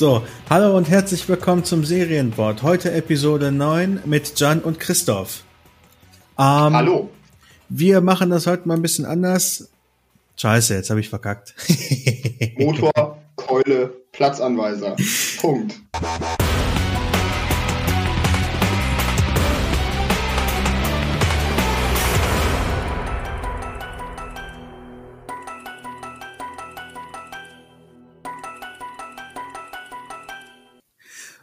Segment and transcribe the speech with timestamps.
[0.00, 2.62] So, hallo und herzlich willkommen zum Serienwort.
[2.62, 5.44] Heute Episode 9 mit Jan und Christoph.
[6.38, 7.10] Ähm, hallo.
[7.68, 9.68] Wir machen das heute mal ein bisschen anders.
[10.36, 11.54] Scheiße, jetzt habe ich verkackt.
[12.56, 14.96] Motor, Keule, Platzanweiser.
[15.42, 15.78] Punkt.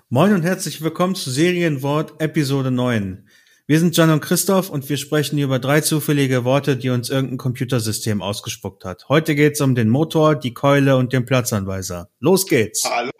[0.10, 3.28] Moin und herzlich willkommen zu Serienwort Episode 9.
[3.66, 7.38] Wir sind Jan und Christoph und wir sprechen über drei zufällige Worte, die uns irgendein
[7.38, 9.10] Computersystem ausgespuckt hat.
[9.10, 12.10] Heute geht's um den Motor, die Keule und den Platzanweiser.
[12.22, 12.86] Los geht's.
[12.86, 13.12] Hallo.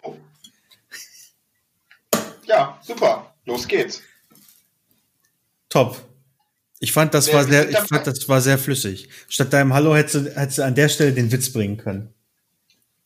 [2.46, 3.34] Ja, super.
[3.44, 4.00] Los geht's.
[5.68, 6.02] Top.
[6.80, 9.10] Ich fand, das war sehr, ich fand, das war sehr flüssig.
[9.28, 12.14] Statt deinem Hallo hättest du, hättest du an der Stelle den Witz bringen können.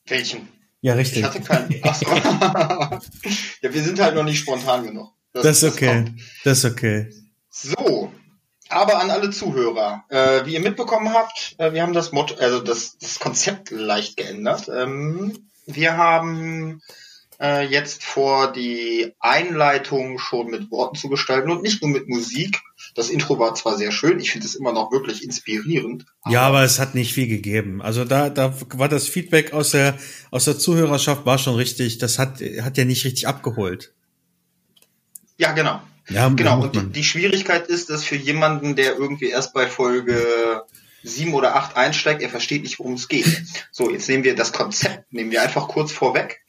[0.06, 0.61] Welchen?
[0.82, 1.20] Ja, richtig.
[1.20, 1.82] Ich hatte keinen.
[1.84, 2.06] Achso.
[2.12, 3.00] ja,
[3.74, 5.12] wir sind halt noch nicht spontan genug.
[5.32, 6.04] Das, das ist okay.
[6.04, 7.10] Das, das ist okay.
[7.48, 8.12] So,
[8.68, 12.60] aber an alle Zuhörer, äh, wie ihr mitbekommen habt, äh, wir haben das Motto, also
[12.60, 14.68] das, das Konzept leicht geändert.
[14.68, 16.82] Ähm, wir haben
[17.40, 22.60] äh, jetzt vor, die Einleitung schon mit Worten zu gestalten und nicht nur mit Musik.
[22.94, 26.04] Das Intro war zwar sehr schön, ich finde es immer noch wirklich inspirierend.
[26.22, 27.80] Aber ja, aber es hat nicht viel gegeben.
[27.80, 29.98] Also da, da war das Feedback aus der,
[30.30, 31.98] aus der Zuhörerschaft war schon richtig.
[31.98, 33.94] Das hat, hat ja nicht richtig abgeholt.
[35.38, 35.80] Ja, genau.
[36.08, 40.62] Ja, genau, und die, die, Schwierigkeit ist, dass für jemanden, der irgendwie erst bei Folge
[41.02, 43.42] sieben oder acht einsteigt, er versteht nicht, worum es geht.
[43.70, 46.41] So, jetzt nehmen wir das Konzept, nehmen wir einfach kurz vorweg,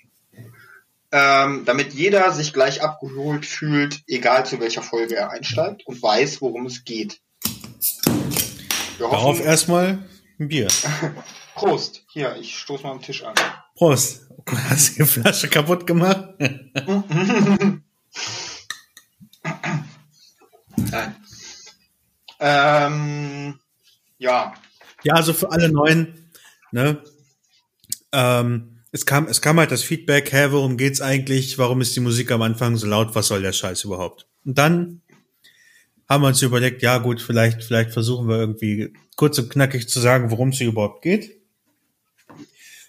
[1.14, 6.42] ähm, damit jeder sich gleich abgeholt fühlt, egal zu welcher Folge er einsteigt und weiß,
[6.42, 7.22] worum es geht.
[8.98, 10.00] Wir Darauf erstmal
[10.40, 10.68] ein Bier.
[11.56, 12.04] Prost.
[12.12, 13.36] Hier, ich stoße mal am Tisch an.
[13.76, 14.28] Prost.
[14.70, 16.30] Hast du die Flasche kaputt gemacht?
[16.40, 17.84] Nein.
[22.46, 23.58] Ähm,
[24.18, 24.54] ja.
[25.04, 26.30] Ja, also für alle Neuen,
[26.72, 27.02] ne?
[28.12, 31.58] Ähm, es kam, es kam halt das Feedback, hä, worum geht's eigentlich?
[31.58, 33.16] Warum ist die Musik am Anfang so laut?
[33.16, 34.28] Was soll der Scheiß überhaupt?
[34.46, 35.02] Und dann
[36.08, 40.00] haben wir uns überlegt, ja gut, vielleicht, vielleicht versuchen wir irgendwie kurz und knackig zu
[40.00, 41.42] sagen, worum es hier überhaupt geht.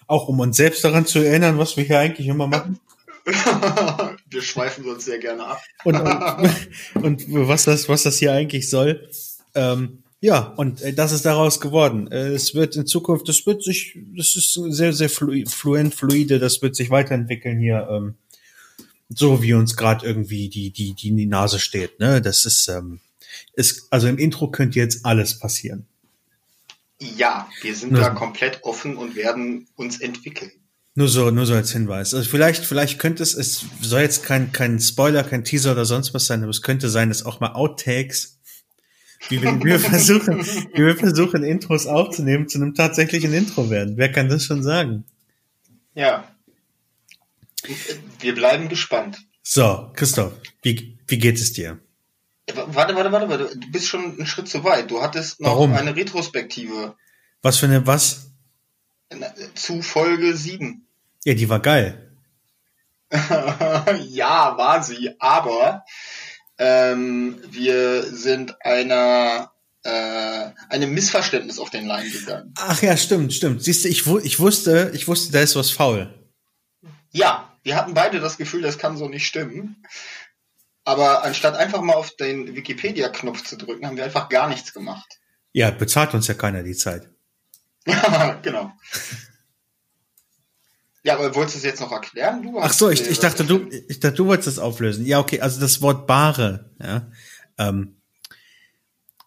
[0.05, 2.79] Auch um uns selbst daran zu erinnern, was wir hier eigentlich immer machen.
[4.29, 5.61] wir schweifen uns sehr gerne ab.
[5.85, 6.55] und, und,
[7.03, 9.09] und, was das, was das hier eigentlich soll.
[9.55, 12.11] Ähm, ja, und äh, das ist daraus geworden.
[12.11, 16.63] Äh, es wird in Zukunft, das wird sich, das ist sehr, sehr fluent, fluide, das
[16.63, 18.15] wird sich weiterentwickeln hier, ähm,
[19.07, 21.99] so wie uns gerade irgendwie die, die, die in die Nase steht.
[21.99, 22.23] Ne?
[22.23, 23.01] Das ist, ähm,
[23.53, 25.85] ist, also im Intro könnte jetzt alles passieren.
[26.99, 30.51] Ja, wir sind da komplett offen und werden uns entwickeln.
[30.95, 32.15] Nur so, nur so als Hinweis.
[32.15, 36.15] Also vielleicht, vielleicht könnte es, es soll jetzt kein, kein Spoiler, kein Teaser oder sonst
[36.15, 38.34] was sein, aber es könnte sein, dass auch mal Outtakes,
[39.29, 43.97] wie wir, wir versuchen, wie wir versuchen, Intros aufzunehmen, zu einem tatsächlichen Intro werden.
[43.97, 45.05] Wer kann das schon sagen?
[45.93, 46.27] Ja.
[48.19, 49.17] Wir bleiben gespannt.
[49.41, 51.79] So, Christoph, wie, wie geht es dir?
[52.53, 53.57] Warte, warte, warte, warte.
[53.57, 54.91] Du bist schon einen Schritt zu weit.
[54.91, 55.73] Du hattest noch Warum?
[55.73, 56.95] eine Retrospektive.
[57.41, 58.31] Was für eine, was?
[59.55, 60.87] Zu Folge 7.
[61.23, 62.11] Ja, die war geil.
[63.11, 65.83] ja, war sie, aber
[66.57, 69.51] ähm, wir sind einer
[69.83, 72.53] äh, einem Missverständnis auf den Leim gegangen.
[72.57, 73.63] Ach ja, stimmt, stimmt.
[73.63, 76.11] Siehst du, ich, ich wusste, ich wusste, da ist was faul.
[77.11, 79.85] Ja, wir hatten beide das Gefühl, das kann so nicht stimmen.
[80.85, 85.19] Aber anstatt einfach mal auf den Wikipedia-Knopf zu drücken, haben wir einfach gar nichts gemacht.
[85.51, 87.09] Ja, bezahlt uns ja keiner die Zeit.
[88.41, 88.71] genau.
[91.05, 92.41] Ja, aber wolltest du es jetzt noch erklären?
[92.41, 95.05] Du Ach so, ich, ich dachte, du, ich dachte, du wolltest das auflösen.
[95.05, 97.11] Ja, okay, also das Wort bare, ja.
[97.59, 97.97] Ähm,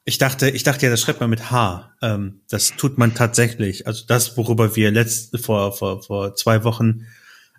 [0.04, 1.94] ich dachte, ich dachte ja, das schreibt man mit H.
[2.02, 3.86] Ähm, das tut man tatsächlich.
[3.86, 7.06] Also das, worüber wir letzte vor vor vor zwei Wochen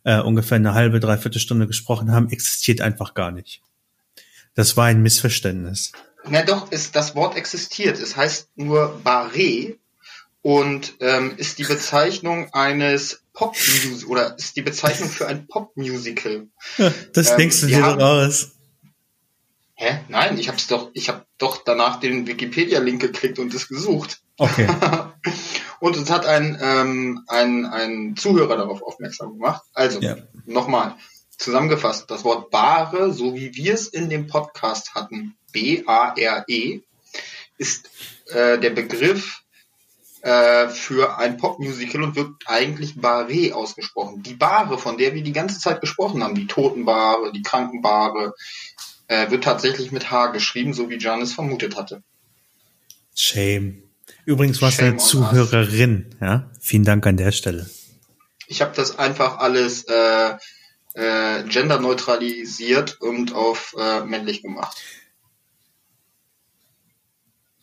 [0.04, 3.62] äh, ungefähr eine halbe, dreiviertel Stunde gesprochen haben, existiert einfach gar nicht.
[4.54, 5.94] Das war ein Missverständnis.
[6.28, 7.98] Na doch, ist das Wort existiert.
[7.98, 9.78] Es heißt nur Barré
[10.42, 16.48] und ähm, ist die Bezeichnung eines Pop-Musical oder ist die Bezeichnung für ein Pop-Musical.
[17.14, 18.52] das ähm, denkst du dir doch aus.
[19.76, 20.00] Hä?
[20.10, 24.20] Nein, ich hab's doch, ich habe doch danach den Wikipedia-Link geklickt und es gesucht.
[24.38, 24.68] Okay.
[25.80, 29.64] und es hat ein, ähm, ein, ein Zuhörer darauf aufmerksam gemacht.
[29.74, 30.18] Also, ja.
[30.46, 30.98] nochmal,
[31.38, 36.82] zusammengefasst, das Wort Bare, so wie wir es in dem Podcast hatten, B-A-R-E,
[37.58, 37.90] ist
[38.32, 39.44] äh, der Begriff
[40.22, 44.22] äh, für ein Popmusical und wird eigentlich Barre ausgesprochen.
[44.24, 48.34] Die Bare, von der wir die ganze Zeit gesprochen haben, die Totenbare, die Krankenbare,
[49.08, 52.04] äh, wird tatsächlich mit H geschrieben, so wie Janis vermutet hatte.
[53.16, 53.84] Shame.
[54.26, 56.50] Übrigens war es eine Zuhörerin, ja.
[56.60, 57.70] Vielen Dank an der Stelle.
[58.48, 60.36] Ich habe das einfach alles äh,
[60.94, 64.78] äh, genderneutralisiert und auf äh, männlich gemacht.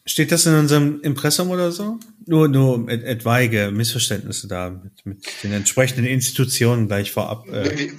[0.08, 1.98] Steht das in unserem Impressum oder so?
[2.26, 7.48] Nur, nur etwaige Missverständnisse da mit, mit den entsprechenden Institutionen gleich vorab.
[7.48, 7.76] Äh.
[7.76, 7.92] Wir,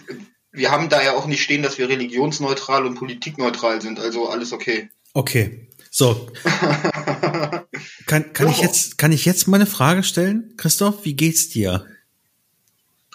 [0.53, 4.53] wir, haben da ja auch nicht stehen, dass wir religionsneutral und politikneutral sind, also alles
[4.53, 4.89] okay.
[5.13, 5.67] Okay.
[5.91, 6.31] So.
[8.05, 10.53] kann, kann, ich jetzt, kann ich jetzt mal eine Frage stellen?
[10.55, 11.85] Christoph, wie geht's dir?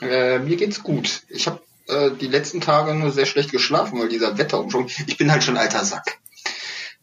[0.03, 1.23] Äh, mir geht's gut.
[1.29, 5.31] Ich habe äh, die letzten Tage nur sehr schlecht geschlafen, weil dieser Wetterumschwung, ich bin
[5.33, 6.19] halt schon alter Sack.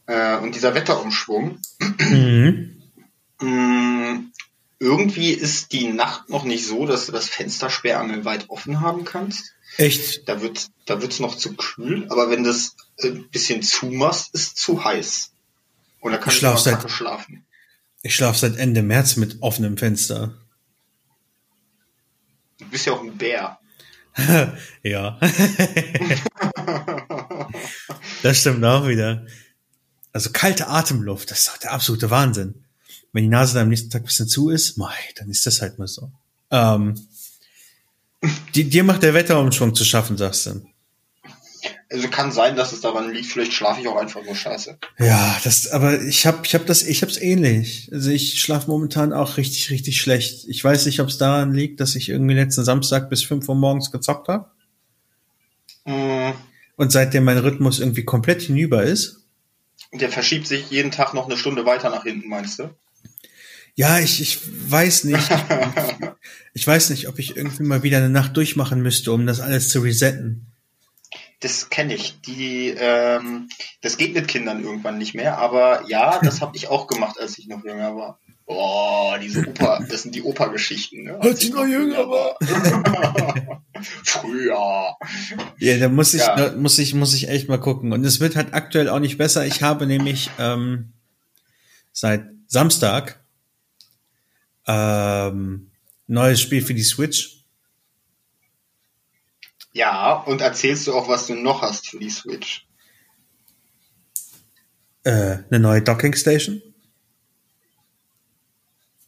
[0.09, 1.59] Äh, und dieser Wetterumschwung,
[1.99, 2.81] mhm.
[3.39, 4.21] mh,
[4.79, 9.53] irgendwie ist die Nacht noch nicht so, dass du das Fenster sperrangelweit offen haben kannst.
[9.77, 10.27] Echt?
[10.27, 14.57] Da wird da wird's noch zu kühl, aber wenn du es ein bisschen zumachst, ist
[14.57, 15.31] zu heiß.
[15.99, 17.45] Und da kann ich, schlaf ich seit, schlafen.
[18.01, 20.33] Ich schlafe seit Ende März mit offenem Fenster.
[22.57, 23.59] Du bist ja auch ein Bär.
[24.81, 25.19] ja.
[28.23, 29.27] das stimmt auch wieder.
[30.11, 32.65] Also kalte Atemluft, das ist doch der absolute Wahnsinn.
[33.13, 35.61] Wenn die Nase dann am nächsten Tag ein bisschen zu ist, mei, dann ist das
[35.61, 36.11] halt mal so.
[36.51, 36.95] Ähm,
[38.55, 40.61] die, dir macht der Wetterumschwung zu schaffen, sagst du.
[41.91, 44.77] Also kann sein, dass es daran liegt, vielleicht schlafe ich auch einfach nur scheiße.
[44.99, 47.89] Ja, das, aber ich habe ich hab das, ich hab's ähnlich.
[47.91, 50.45] Also ich schlafe momentan auch richtig, richtig schlecht.
[50.47, 53.55] Ich weiß nicht, ob es daran liegt, dass ich irgendwie letzten Samstag bis fünf Uhr
[53.55, 54.51] morgens gezockt habe.
[55.85, 56.33] Mm.
[56.75, 59.25] Und seitdem mein Rhythmus irgendwie komplett hinüber ist.
[59.93, 62.69] Der verschiebt sich jeden Tag noch eine Stunde weiter nach hinten, meinst du?
[63.75, 64.39] Ja, ich, ich
[64.69, 65.29] weiß nicht.
[65.29, 66.07] ich,
[66.53, 69.69] ich weiß nicht, ob ich irgendwie mal wieder eine Nacht durchmachen müsste, um das alles
[69.69, 70.49] zu resetten
[71.39, 72.21] das kenne ich.
[72.21, 73.49] Die, ähm,
[73.81, 77.37] das geht mit Kindern irgendwann nicht mehr, aber ja, das habe ich auch gemacht, als
[77.37, 78.19] ich noch jünger war.
[78.45, 81.19] Boah, diese Opa, das sind die Opa-Geschichten, ne?
[81.21, 82.35] Als, ich noch jünger war.
[83.81, 84.95] Früher.
[85.57, 86.35] Ja, da muss ich, ja.
[86.35, 87.93] da muss ich, muss ich echt mal gucken.
[87.93, 89.45] Und es wird halt aktuell auch nicht besser.
[89.45, 90.93] Ich habe nämlich ähm,
[91.91, 93.19] seit Samstag
[94.67, 95.71] ähm,
[96.07, 97.39] neues Spiel für die Switch
[99.71, 102.67] ja, und erzählst du auch, was du noch hast für die Switch?
[105.03, 106.61] Äh, eine neue Docking Station?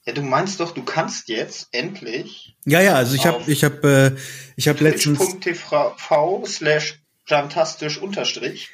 [0.05, 2.50] Ja, du meinst doch, du kannst jetzt endlich.
[2.65, 4.19] Ja, ja, also ich habe ich habe äh,
[4.55, 8.69] ich habe letztens .tv slash fantastisch unterstrich.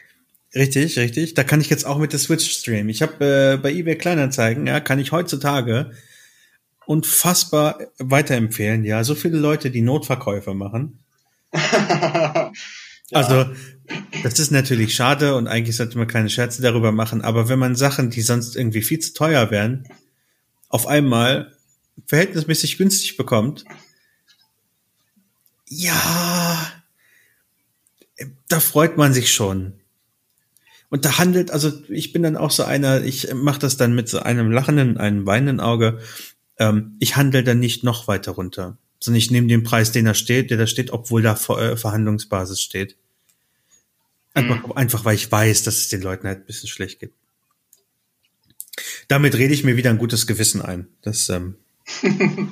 [0.56, 1.34] Richtig, richtig.
[1.34, 2.90] Da kann ich jetzt auch mit der Switch streamen.
[2.90, 5.92] Ich habe äh, bei eBay Kleinanzeigen, ja, kann ich heutzutage
[6.86, 8.84] unfassbar weiterempfehlen.
[8.86, 11.00] Ja, so viele Leute, die Notverkäufe machen.
[11.54, 12.52] ja.
[13.12, 13.46] Also,
[14.24, 17.76] das ist natürlich schade und eigentlich sollte man keine Scherze darüber machen, aber wenn man
[17.76, 19.88] Sachen, die sonst irgendwie viel zu teuer wären,
[20.70, 21.57] auf einmal
[22.06, 23.66] verhältnismäßig günstig bekommt,
[25.68, 26.72] ja,
[28.48, 29.74] da freut man sich schon.
[30.90, 34.08] Und da handelt, also ich bin dann auch so einer, ich mache das dann mit
[34.08, 36.00] so einem lachenden, einem weinenden Auge.
[36.58, 40.14] Ähm, ich handle dann nicht noch weiter runter sondern ich nehme den Preis, den da
[40.14, 42.98] steht, der da steht, obwohl da Ver äh, Verhandlungsbasis steht.
[44.34, 44.72] Einfach, mhm.
[44.74, 47.14] einfach, weil ich weiß, dass es den Leuten halt ein bisschen schlecht geht.
[49.08, 50.88] Damit rede ich mir wieder ein gutes Gewissen ein.
[51.02, 51.56] Das, ähm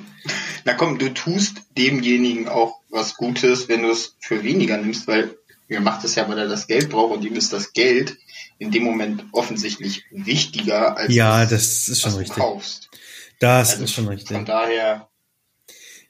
[0.64, 5.36] Na komm, du tust demjenigen auch was Gutes, wenn du es für weniger nimmst, weil
[5.68, 8.16] er macht es ja, weil er das Geld braucht und ihm ist das Geld
[8.58, 12.36] in dem Moment offensichtlich wichtiger als ja, das, ist schon was richtig.
[12.36, 12.90] du kaufst.
[13.38, 14.36] Das also ist schon richtig.
[14.36, 15.08] Von daher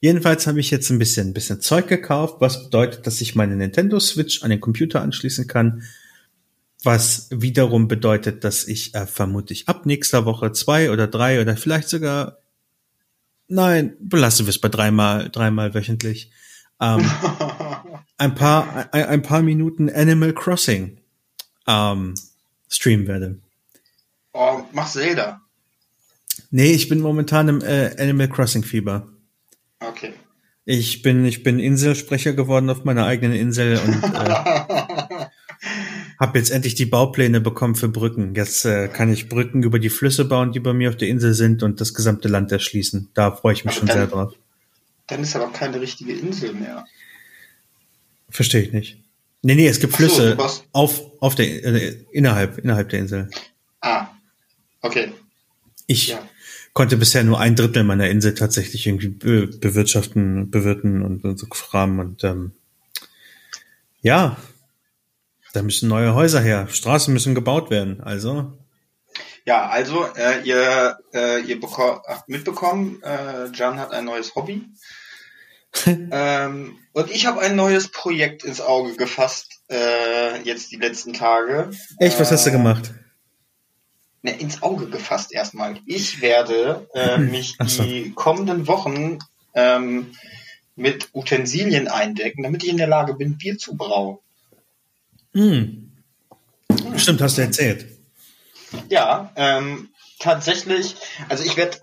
[0.01, 3.57] Jedenfalls habe ich jetzt ein bisschen, ein bisschen Zeug gekauft, was bedeutet, dass ich meine
[3.57, 5.83] Nintendo Switch an den Computer anschließen kann.
[6.85, 11.89] Was wiederum bedeutet, dass ich äh, vermutlich ab nächster Woche zwei oder drei oder vielleicht
[11.89, 12.39] sogar,
[13.49, 16.31] nein, belassen wir es bei dreimal, dreimal wöchentlich,
[16.81, 17.09] ähm,
[18.19, 20.99] ein paar, ein, ein, paar Minuten Animal Crossing
[21.67, 22.15] ähm,
[22.69, 23.39] streamen werde.
[24.33, 25.41] Oh, mach Zelda.
[26.51, 29.09] Nee, ich bin momentan im äh, Animal Crossing Fieber.
[29.81, 30.13] Okay.
[30.65, 35.27] Ich bin, ich bin Inselsprecher geworden auf meiner eigenen Insel und äh,
[36.19, 38.35] habe jetzt endlich die Baupläne bekommen für Brücken.
[38.35, 41.35] Jetzt äh, kann ich Brücken über die Flüsse bauen, die bei mir auf der Insel
[41.35, 43.11] sind und das gesamte Land erschließen.
[43.15, 44.35] Da freue ich mich aber schon dann, sehr drauf.
[45.07, 46.85] Dann ist aber keine richtige Insel mehr.
[48.31, 48.99] Verstehe ich nicht.
[49.43, 53.31] Nee, nee, es gibt Flüsse so, auf, auf der, äh, innerhalb, innerhalb der Insel.
[53.81, 54.09] Ah,
[54.81, 55.13] okay.
[55.87, 56.19] Ich ja.
[56.73, 61.47] konnte bisher nur ein Drittel meiner Insel tatsächlich irgendwie be bewirtschaften, bewirten und, und so
[61.47, 62.53] Kram und ähm,
[64.01, 64.37] ja,
[65.57, 68.53] da müssen neue Häuser her, Straßen müssen gebaut werden, also.
[69.47, 74.69] Ja, also äh, ihr, äh, ihr habt mitbekommen, äh, Jan hat ein neues Hobby.
[75.87, 81.71] ähm, und ich habe ein neues Projekt ins Auge gefasst, äh, jetzt die letzten Tage.
[81.99, 82.93] Echt, was hast du äh, gemacht?
[84.21, 85.79] Ne, ins Auge gefasst erstmal.
[85.87, 87.83] Ich werde äh, mich so.
[87.83, 89.21] die kommenden Wochen
[89.55, 90.13] ähm,
[90.75, 94.19] mit Utensilien eindecken, damit ich in der Lage bin, Bier zu brauen.
[95.37, 95.93] Hm.
[96.97, 97.87] Stimmt, hast du erzählt.
[98.89, 100.97] Ja, ähm, tatsächlich,
[101.29, 101.79] also ich werde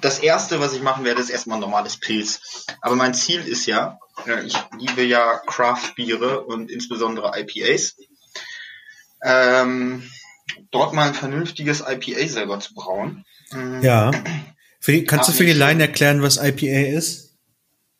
[0.00, 2.66] das erste, was ich machen werde, ist erstmal ein normales Pilz.
[2.80, 3.98] Aber mein Ziel ist ja,
[4.46, 7.96] ich liebe ja Craft-Biere und insbesondere IPAs.
[9.24, 10.08] Ähm,
[10.70, 13.24] dort mal ein vernünftiges IPA selber zu brauen.
[13.50, 13.82] Mhm.
[13.82, 14.12] Ja.
[14.86, 17.34] Die, kannst du für die Line erklären, was IPA ist?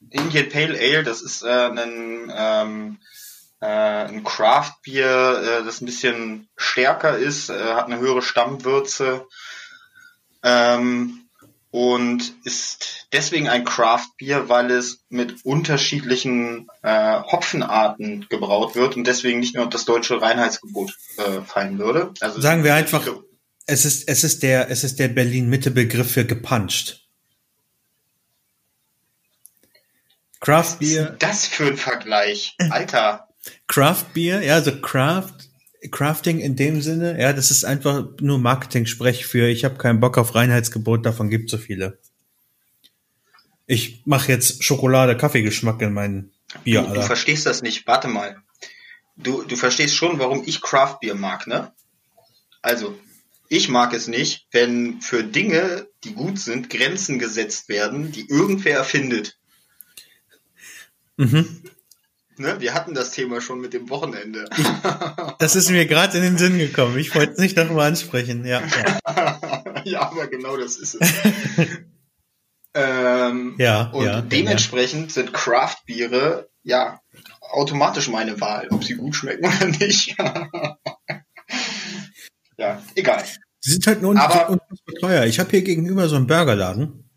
[0.08, 2.98] Indian Pale Ale, das ist äh, ein, ähm,
[3.60, 9.26] äh, ein Craft-Bier, äh, das ein bisschen stärker ist, äh, hat eine höhere Stammwürze.
[10.42, 11.20] Ähm,
[11.70, 19.06] und ist deswegen ein Craft Beer, weil es mit unterschiedlichen äh, Hopfenarten gebraut wird und
[19.06, 22.12] deswegen nicht nur das deutsche Reinheitsgebot äh, fallen würde.
[22.20, 23.06] Also sagen wir einfach,
[23.66, 27.08] es ist es ist der es ist der Berlin Mitte Begriff für gepuncht.
[30.40, 31.04] Craft Beer.
[31.04, 33.28] Was ist das für ein Vergleich, Alter.
[33.66, 35.50] Craft Beer, ja, also Craft
[35.90, 40.18] Crafting in dem Sinne, ja, das ist einfach nur Marketing-Sprech für ich habe keinen Bock
[40.18, 41.98] auf Reinheitsgebot, davon gibt so viele.
[43.66, 46.30] Ich mache jetzt Schokolade, Kaffeegeschmack in mein
[46.64, 46.82] Bier.
[46.82, 47.86] Du, du verstehst das nicht.
[47.86, 48.36] Warte mal.
[49.16, 51.72] Du, du verstehst schon, warum ich Craft-Bier mag, ne?
[52.62, 52.98] Also,
[53.48, 58.76] ich mag es nicht, wenn für Dinge, die gut sind, Grenzen gesetzt werden, die irgendwer
[58.76, 59.38] erfindet.
[61.16, 61.62] Mhm.
[62.40, 62.58] Ne?
[62.58, 64.48] Wir hatten das Thema schon mit dem Wochenende.
[65.38, 66.98] Das ist mir gerade in den Sinn gekommen.
[66.98, 68.44] Ich wollte es nicht darüber ansprechen.
[68.44, 69.82] Ja, ja.
[69.84, 71.08] ja, aber genau das ist es.
[72.74, 75.14] ähm, ja, und ja, dementsprechend ja.
[75.14, 77.00] sind Craft-Biere ja
[77.40, 80.14] automatisch meine Wahl, ob sie gut schmecken oder nicht.
[82.58, 83.24] ja, egal.
[83.60, 84.58] Sie sind halt nur unfassbar
[85.00, 85.24] teuer.
[85.24, 87.08] Ich habe hier gegenüber so einen Burgerladen,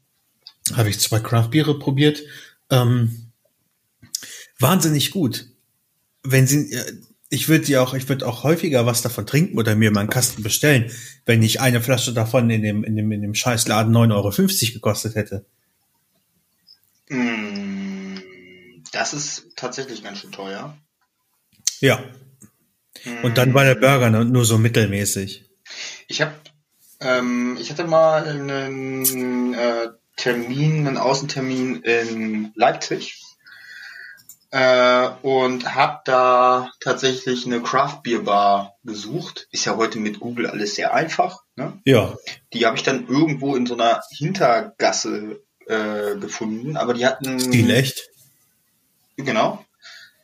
[0.75, 2.23] habe ich zwei Craft-Biere probiert.
[2.69, 3.22] Ähm,
[4.63, 5.45] wahnsinnig gut.
[6.23, 6.75] Wenn sie,
[7.29, 10.09] ich würde die auch, ich würde auch häufiger was davon trinken oder mir mal einen
[10.09, 10.91] Kasten bestellen,
[11.25, 15.15] wenn ich eine Flasche davon in dem, in dem, in dem Scheißladen 9,50 Euro gekostet
[15.15, 15.45] hätte.
[17.09, 18.17] Mm,
[18.91, 20.77] das ist tatsächlich ganz schön teuer.
[21.79, 22.03] Ja.
[23.23, 25.45] Und dann war der Burger nur so mittelmäßig.
[26.07, 26.33] Ich habe,
[26.99, 33.22] ähm, ich hatte mal einen äh, Termin, einen Außentermin in Leipzig
[34.53, 39.47] äh, und habe da tatsächlich eine Craft Beer Bar gesucht.
[39.49, 41.41] Ist ja heute mit Google alles sehr einfach.
[41.55, 41.73] Ne?
[41.85, 42.15] Ja.
[42.53, 47.39] Die habe ich dann irgendwo in so einer Hintergasse äh, gefunden, aber die hatten.
[47.39, 48.09] Stil echt?
[49.17, 49.65] Genau.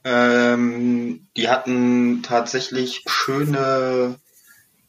[0.03, 4.19] Ähm, die hatten tatsächlich schöne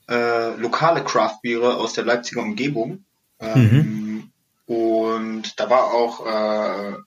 [0.06, 3.06] äh, lokale Craft-Biere aus der Leipziger Umgebung.
[3.38, 4.32] Ähm, mhm.
[4.66, 6.98] Und da war auch, äh,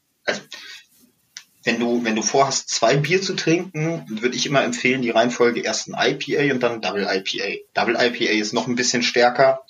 [1.63, 5.61] wenn du, wenn du vorhast, zwei Bier zu trinken, würde ich immer empfehlen, die Reihenfolge
[5.61, 7.63] erst ein IPA und dann Double IPA.
[7.73, 9.61] Double IPA ist noch ein bisschen stärker,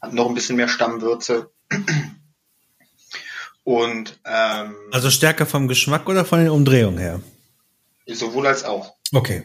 [0.00, 1.50] hat noch ein bisschen mehr Stammwürze.
[3.64, 7.20] Und ähm, also stärker vom Geschmack oder von den Umdrehungen her?
[8.06, 8.96] Sowohl als auch.
[9.12, 9.44] Okay.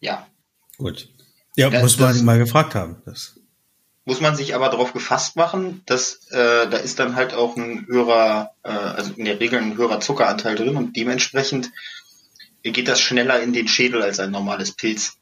[0.00, 0.26] Ja.
[0.78, 1.08] Gut.
[1.56, 3.02] Ja, das, muss man das, mal gefragt haben.
[3.04, 3.39] Das
[4.10, 7.86] muss man sich aber darauf gefasst machen, dass äh, da ist dann halt auch ein
[7.86, 11.70] höherer, äh, also in der Regel ein höherer Zuckeranteil drin und dementsprechend
[12.64, 15.18] geht das schneller in den Schädel als ein normales Pilz.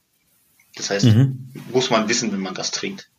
[0.74, 1.50] Das heißt, mhm.
[1.70, 3.10] muss man wissen, wenn man das trinkt.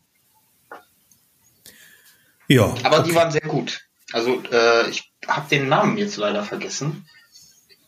[2.47, 2.73] Ja.
[2.81, 3.09] Aber okay.
[3.09, 3.81] die waren sehr gut.
[4.11, 7.05] Also äh, ich habe den Namen jetzt leider vergessen.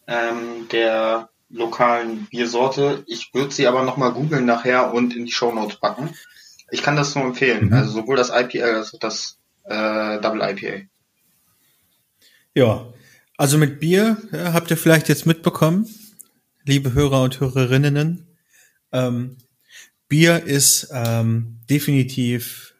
[0.06, 3.04] Ähm, der lokalen Biersorte.
[3.08, 6.16] Ich würde sie aber nochmal googeln nachher und in die Show Notes packen.
[6.72, 7.68] Ich kann das nur empfehlen.
[7.68, 7.74] Mhm.
[7.74, 10.86] Also sowohl das IPA als auch das äh, Double IPA.
[12.54, 12.92] Ja,
[13.38, 15.88] also mit Bier ja, habt ihr vielleicht jetzt mitbekommen,
[16.64, 18.38] liebe Hörer und Hörerinnen.
[18.92, 19.38] Ähm,
[20.08, 22.74] Bier ist ähm, definitiv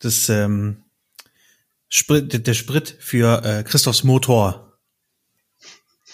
[0.00, 0.84] das ähm,
[1.88, 4.78] Sprit, der Sprit für äh, Christophs Motor.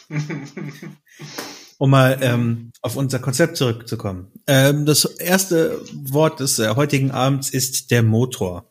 [1.78, 4.30] um mal ähm, auf unser Konzept zurückzukommen.
[4.46, 8.66] Ähm, das erste Wort des äh, heutigen Abends ist der Motor.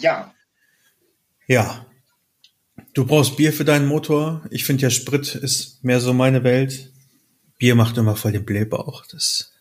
[0.00, 0.34] Ja.
[1.46, 1.86] Ja.
[2.92, 4.42] Du brauchst Bier für deinen Motor.
[4.50, 6.90] Ich finde ja Sprit ist mehr so meine Welt.
[7.58, 9.06] Bier macht immer voll den Blähbauch.
[9.06, 9.52] Das.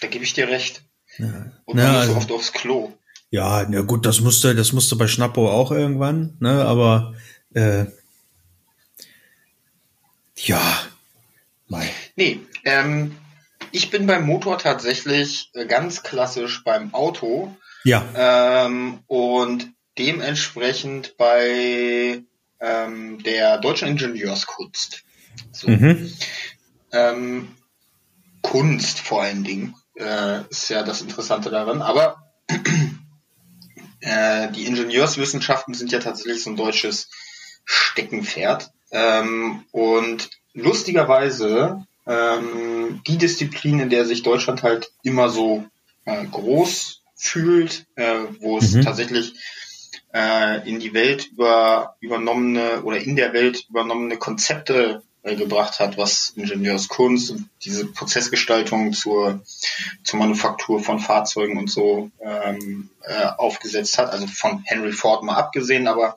[0.00, 0.82] Da gebe ich dir recht.
[1.18, 1.52] Ja.
[1.64, 2.92] Und na, also, so oft aufs Klo.
[3.30, 6.64] Ja, na gut, das musste, das musste bei Schnappo auch irgendwann, ne?
[6.64, 7.14] Aber
[7.52, 7.86] äh,
[10.44, 10.82] ja,
[11.68, 11.88] Mei.
[12.16, 13.16] Nee, ähm,
[13.72, 17.56] ich bin beim Motor tatsächlich äh, ganz klassisch beim Auto.
[17.84, 18.04] Ja.
[18.14, 22.22] Ähm, und dementsprechend bei
[22.60, 25.04] ähm, der deutschen Ingenieurskunst.
[25.52, 25.68] So.
[25.68, 26.12] Mhm.
[26.92, 27.48] Ähm,
[28.42, 31.82] Kunst vor allen Dingen äh, ist ja das Interessante daran.
[31.82, 32.32] Aber
[34.00, 37.10] äh, die Ingenieurswissenschaften sind ja tatsächlich so ein deutsches
[37.64, 38.70] Steckenpferd.
[38.90, 45.64] Ähm, und lustigerweise ähm, die Disziplin, in der sich Deutschland halt immer so
[46.04, 48.82] äh, groß fühlt, äh, wo es mhm.
[48.82, 49.34] tatsächlich
[50.14, 55.98] äh, in die Welt über, übernommene oder in der Welt übernommene Konzepte äh, gebracht hat,
[55.98, 59.40] was Ingenieurskunst und diese Prozessgestaltung zur,
[60.02, 64.10] zur Manufaktur von Fahrzeugen und so ähm, äh, aufgesetzt hat.
[64.10, 66.16] Also von Henry Ford mal abgesehen, aber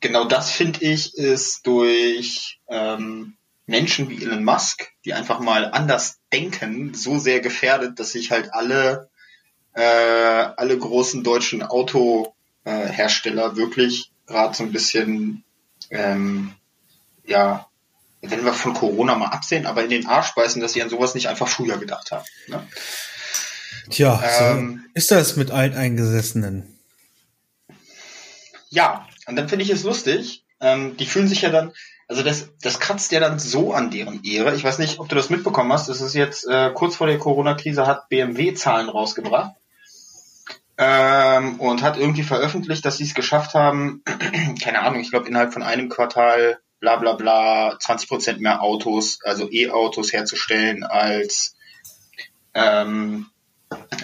[0.00, 3.36] genau das finde ich ist durch ähm,
[3.66, 8.54] Menschen wie Elon Musk, die einfach mal anders denken, so sehr gefährdet, dass sich halt
[8.54, 9.10] alle
[9.74, 15.44] äh, alle großen deutschen Autohersteller äh, wirklich gerade so ein bisschen
[15.90, 16.54] ähm,
[17.26, 17.68] ja
[18.20, 21.14] wenn wir von Corona mal absehen, aber in den Arsch beißen, dass sie an sowas
[21.14, 22.24] nicht einfach früher gedacht haben.
[22.48, 22.66] Ne?
[23.90, 26.78] Tja, ähm, so ist das mit Alteingesessenen?
[28.70, 30.44] Ja, und dann finde ich es lustig.
[30.60, 31.72] Ähm, die fühlen sich ja dann,
[32.08, 34.54] also das, das kratzt ja dann so an deren Ehre.
[34.56, 35.88] Ich weiß nicht, ob du das mitbekommen hast.
[35.88, 39.52] Das ist jetzt äh, kurz vor der Corona-Krise hat BMW Zahlen rausgebracht
[40.78, 44.02] ähm, und hat irgendwie veröffentlicht, dass sie es geschafft haben,
[44.62, 49.18] keine Ahnung, ich glaube innerhalb von einem Quartal bla bla bla 20 Prozent mehr Autos,
[49.24, 51.56] also E-Autos herzustellen als
[52.54, 53.26] ähm,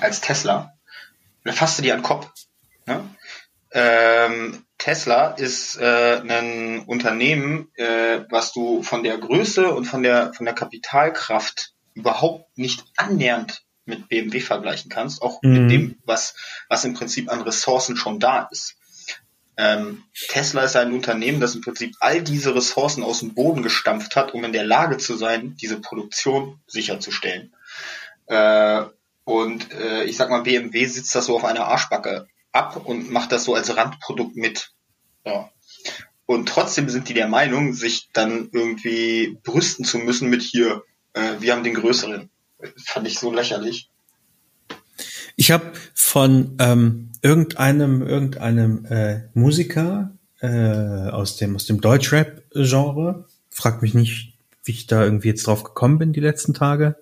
[0.01, 0.75] als Tesla.
[1.39, 2.31] Und dann fasste die an den Kopf.
[2.87, 3.03] Ne?
[3.77, 10.33] Ähm, Tesla ist äh, ein Unternehmen, äh, was du von der Größe und von der
[10.33, 15.53] von der Kapitalkraft überhaupt nicht annähernd mit BMW vergleichen kannst, auch mhm.
[15.53, 16.37] mit dem, was
[16.69, 18.77] was im Prinzip an Ressourcen schon da ist.
[19.57, 24.15] Ähm, Tesla ist ein Unternehmen, das im Prinzip all diese Ressourcen aus dem Boden gestampft
[24.15, 27.55] hat, um in der Lage zu sein, diese Produktion sicherzustellen.
[28.27, 28.83] Äh,
[29.25, 33.33] und äh, ich sag mal, BMW sitzt das so auf einer Arschbacke ab und macht
[33.33, 34.71] das so als Randprodukt mit.
[35.27, 35.51] Ja.
[36.27, 41.35] Und trotzdem sind die der Meinung, sich dann irgendwie brüsten zu müssen mit hier, äh,
[41.41, 42.31] wir haben den größeren.
[42.77, 43.91] Fand ich so lächerlich.
[45.37, 50.49] Ich habe von ähm, irgendeinem irgendeinem äh, Musiker äh,
[51.11, 55.99] aus dem aus dem Deutschrap-Genre, frag mich nicht, wie ich da irgendwie jetzt drauf gekommen
[55.99, 56.97] bin die letzten Tage,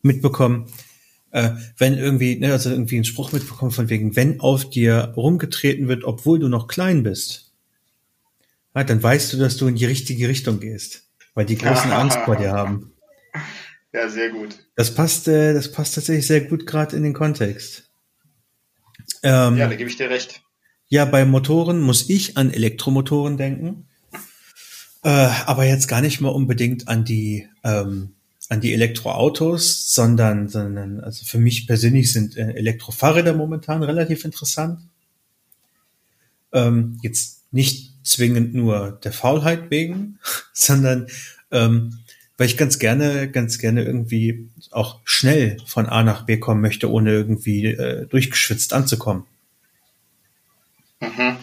[0.00, 0.70] mitbekommen,
[1.34, 5.88] äh, wenn irgendwie, ne, also irgendwie einen Spruch mitbekommen von wegen, wenn auf dir rumgetreten
[5.88, 7.52] wird, obwohl du noch klein bist,
[8.72, 12.18] ja, dann weißt du, dass du in die richtige Richtung gehst, weil die großen Angst
[12.24, 12.92] vor dir haben.
[13.92, 14.58] Ja, sehr gut.
[14.74, 17.92] Das passt, äh, das passt tatsächlich sehr gut gerade in den Kontext.
[19.22, 20.42] Ähm, ja, da gebe ich dir recht.
[20.88, 23.86] Ja, bei Motoren muss ich an Elektromotoren denken,
[25.04, 25.10] äh,
[25.46, 28.16] aber jetzt gar nicht mal unbedingt an die ähm,
[28.48, 34.80] an die Elektroautos, sondern, sondern also für mich persönlich sind äh, Elektrofahrräder momentan relativ interessant.
[36.52, 40.18] Ähm, jetzt nicht zwingend nur der Faulheit wegen,
[40.52, 41.06] sondern
[41.50, 41.98] ähm,
[42.36, 46.90] weil ich ganz gerne, ganz gerne irgendwie auch schnell von A nach B kommen möchte,
[46.90, 49.24] ohne irgendwie äh, durchgeschwitzt anzukommen.
[51.00, 51.36] Mhm.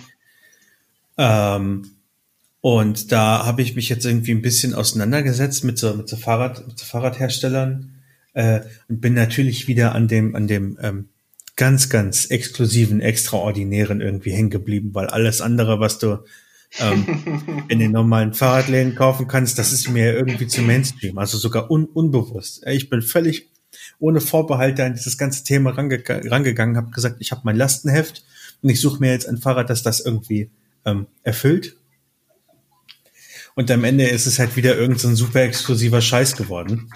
[1.18, 1.92] Ähm,
[2.62, 6.65] und da habe ich mich jetzt irgendwie ein bisschen auseinandergesetzt mit so, mit so, Fahrrad,
[6.67, 7.95] mit so Fahrradherstellern
[8.34, 11.10] äh, und bin natürlich wieder an dem, an dem ähm,
[11.56, 16.19] ganz, ganz exklusiven, extraordinären irgendwie hängen geblieben, weil alles andere, was du
[16.80, 21.71] ähm, in den normalen Fahrradläden kaufen kannst, das ist mir irgendwie zu Mainstream, also sogar
[21.71, 22.63] un unbewusst.
[22.67, 23.50] Ich bin völlig
[23.97, 28.24] ohne Vorbehalte an dieses ganze Thema range rangegangen, habe gesagt, ich habe mein Lastenheft
[28.62, 30.52] und ich suche mir jetzt ein Fahrrad, das das irgendwie
[30.86, 31.76] ähm, erfüllt
[33.56, 36.92] und am Ende ist es halt wieder irgendein so super exklusiver Scheiß geworden.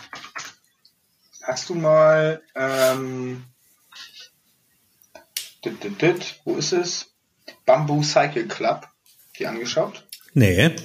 [1.44, 3.44] Hast du mal, ähm,
[5.64, 7.14] dit, dit, dit, wo ist es?
[7.66, 8.88] Bamboo Cycle Club,
[9.38, 10.06] die angeschaut?
[10.34, 10.76] Nee.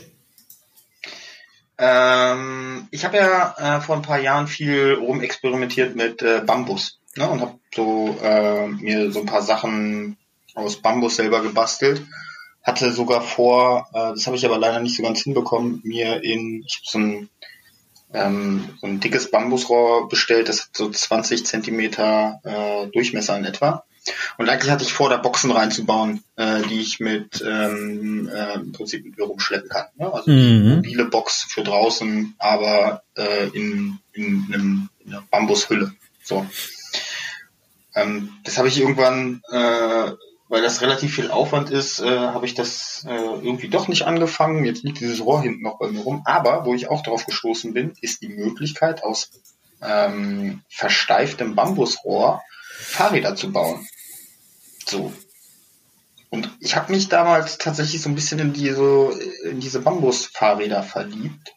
[1.78, 7.28] Ähm, ich habe ja äh, vor ein paar Jahren viel rumexperimentiert mit äh, Bambus ne,
[7.28, 10.18] und habe so äh, mir so ein paar Sachen
[10.54, 12.02] aus Bambus selber gebastelt.
[12.70, 16.62] Hatte sogar vor, äh, das habe ich aber leider nicht so ganz hinbekommen, mir in
[16.64, 17.28] ich hab so ein
[18.12, 23.84] ähm, so ein dickes Bambusrohr bestellt, das hat so 20 Zentimeter äh, Durchmesser in etwa.
[24.38, 28.70] Und eigentlich hatte ich vor, da Boxen reinzubauen, äh, die ich mit ähm, äh, im
[28.70, 29.86] Prinzip mit mir rumschleppen kann.
[29.96, 30.12] Ne?
[30.12, 30.76] Also mhm.
[30.76, 35.92] mobile Box für draußen, aber äh, in, in, einem, in einer Bambushülle.
[36.22, 36.46] So.
[37.96, 40.12] Ähm, das habe ich irgendwann, äh,
[40.50, 44.64] weil das relativ viel Aufwand ist, äh, habe ich das äh, irgendwie doch nicht angefangen.
[44.64, 46.22] Jetzt liegt dieses Rohr hinten noch bei mir rum.
[46.24, 49.30] Aber wo ich auch drauf gestoßen bin, ist die Möglichkeit aus
[49.80, 52.42] ähm, versteiftem Bambusrohr
[52.80, 53.86] Fahrräder zu bauen.
[54.88, 55.12] So.
[56.30, 59.12] Und ich habe mich damals tatsächlich so ein bisschen in diese,
[59.44, 61.54] in diese Bambus-Fahrräder verliebt.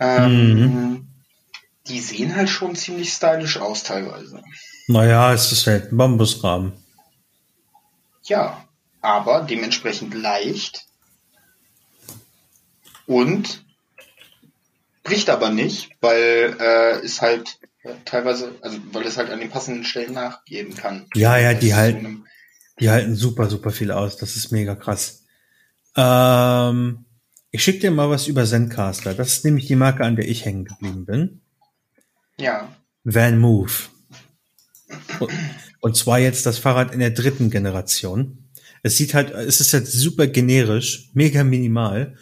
[0.00, 1.08] Ähm, mhm.
[1.86, 4.42] Die sehen halt schon ziemlich stylisch aus teilweise.
[4.88, 6.81] Naja, es ist halt ein Bambusrahmen.
[8.24, 8.68] Ja,
[9.00, 10.86] aber dementsprechend leicht
[13.06, 13.64] und
[15.02, 17.58] bricht aber nicht, weil äh, es halt
[18.04, 21.06] teilweise, also weil es halt an den passenden Stellen nachgeben kann.
[21.14, 22.24] Ja, ja, die halten,
[22.78, 24.16] die halten super, super viel aus.
[24.16, 25.24] Das ist mega krass.
[25.96, 27.04] Ähm,
[27.50, 29.14] ich schicke dir mal was über Zencaster.
[29.14, 31.40] Das ist nämlich die Marke, an der ich hängen geblieben bin.
[32.38, 32.74] Ja.
[33.04, 33.72] Van Move.
[35.82, 38.38] Und zwar jetzt das Fahrrad in der dritten Generation.
[38.84, 42.16] Es sieht halt, es ist halt super generisch, mega minimal.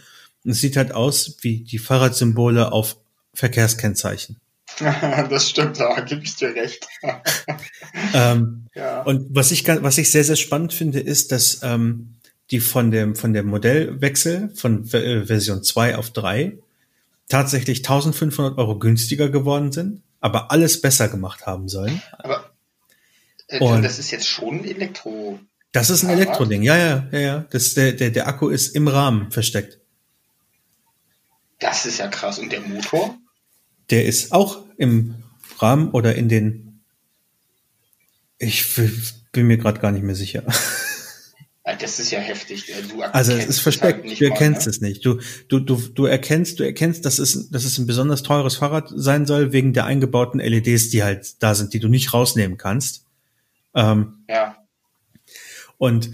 [0.45, 2.97] Und es sieht halt aus wie die Fahrradsymbole auf
[3.35, 4.41] Verkehrskennzeichen.
[4.81, 6.87] das stimmt, da gebe ich dir recht.
[8.15, 9.03] ähm, ja.
[9.03, 12.15] Und was ich, was ich sehr, sehr spannend finde, ist, dass ähm,
[12.51, 16.57] die von dem, von dem Modellwechsel von äh, Version 2 auf 3
[17.29, 22.01] tatsächlich 1500 Euro günstiger geworden sind, aber alles besser gemacht haben sollen.
[22.19, 22.40] Aber
[23.59, 25.39] und das ist jetzt schon Elektro.
[25.73, 27.47] Das ist ein Elektroding, ja, ja, ja, ja.
[27.51, 29.79] Das, der, der, der Akku ist im Rahmen versteckt.
[31.61, 32.39] Das ist ja krass.
[32.39, 33.17] Und der Motor?
[33.91, 35.15] Der ist auch im
[35.59, 36.83] Rahmen oder in den.
[38.39, 38.75] Ich
[39.33, 40.43] bin mir gerade gar nicht mehr sicher.
[41.79, 42.73] Das ist ja heftig.
[42.91, 44.05] Du also es ist versteckt.
[44.05, 44.71] Halt du erkennst mal, ne?
[44.71, 45.05] es nicht.
[45.05, 48.91] Du, du, du, du erkennst, du erkennst, dass es, dass es ein besonders teures Fahrrad
[48.95, 53.05] sein soll wegen der eingebauten LEDs, die halt da sind, die du nicht rausnehmen kannst.
[53.75, 54.57] Ähm, ja.
[55.79, 56.11] Und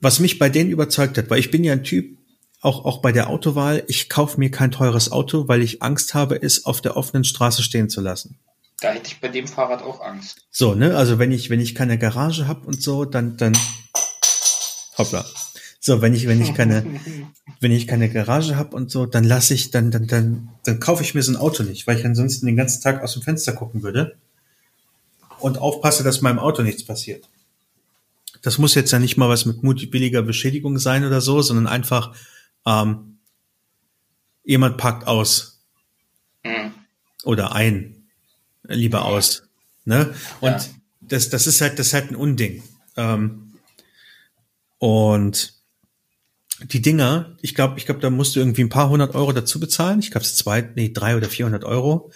[0.00, 2.16] was mich bei denen überzeugt hat, weil ich bin ja ein Typ,
[2.60, 6.40] auch, auch bei der Autowahl, ich kaufe mir kein teures Auto, weil ich Angst habe,
[6.42, 8.38] es auf der offenen Straße stehen zu lassen.
[8.80, 10.38] Da hätte ich bei dem Fahrrad auch Angst.
[10.50, 10.96] So, ne?
[10.96, 13.56] Also wenn ich, wenn ich keine Garage habe und so, dann, dann.
[14.98, 15.24] Hoppla.
[15.80, 16.84] So, wenn ich, wenn ich keine,
[17.60, 21.02] wenn ich keine Garage habe und so, dann lasse ich, dann, dann, dann, dann kaufe
[21.02, 23.52] ich mir so ein Auto nicht, weil ich ansonsten den ganzen Tag aus dem Fenster
[23.52, 24.16] gucken würde
[25.46, 27.28] und aufpasse, dass meinem Auto nichts passiert.
[28.42, 32.16] Das muss jetzt ja nicht mal was mit mutwilliger Beschädigung sein oder so, sondern einfach,
[32.66, 33.18] ähm,
[34.42, 35.62] jemand packt aus.
[36.42, 36.74] Mhm.
[37.22, 38.08] Oder ein,
[38.64, 39.44] lieber aus.
[39.84, 40.12] Ne?
[40.40, 40.64] Und ja.
[41.00, 42.64] das, das ist halt, das ist halt ein Unding.
[42.96, 43.52] Ähm,
[44.78, 45.54] und
[46.64, 49.60] die Dinger, ich glaube, ich glaube, da musst du irgendwie ein paar hundert Euro dazu
[49.60, 50.00] bezahlen.
[50.00, 52.10] Ich glaube, es zwei, nee, drei oder vierhundert Euro.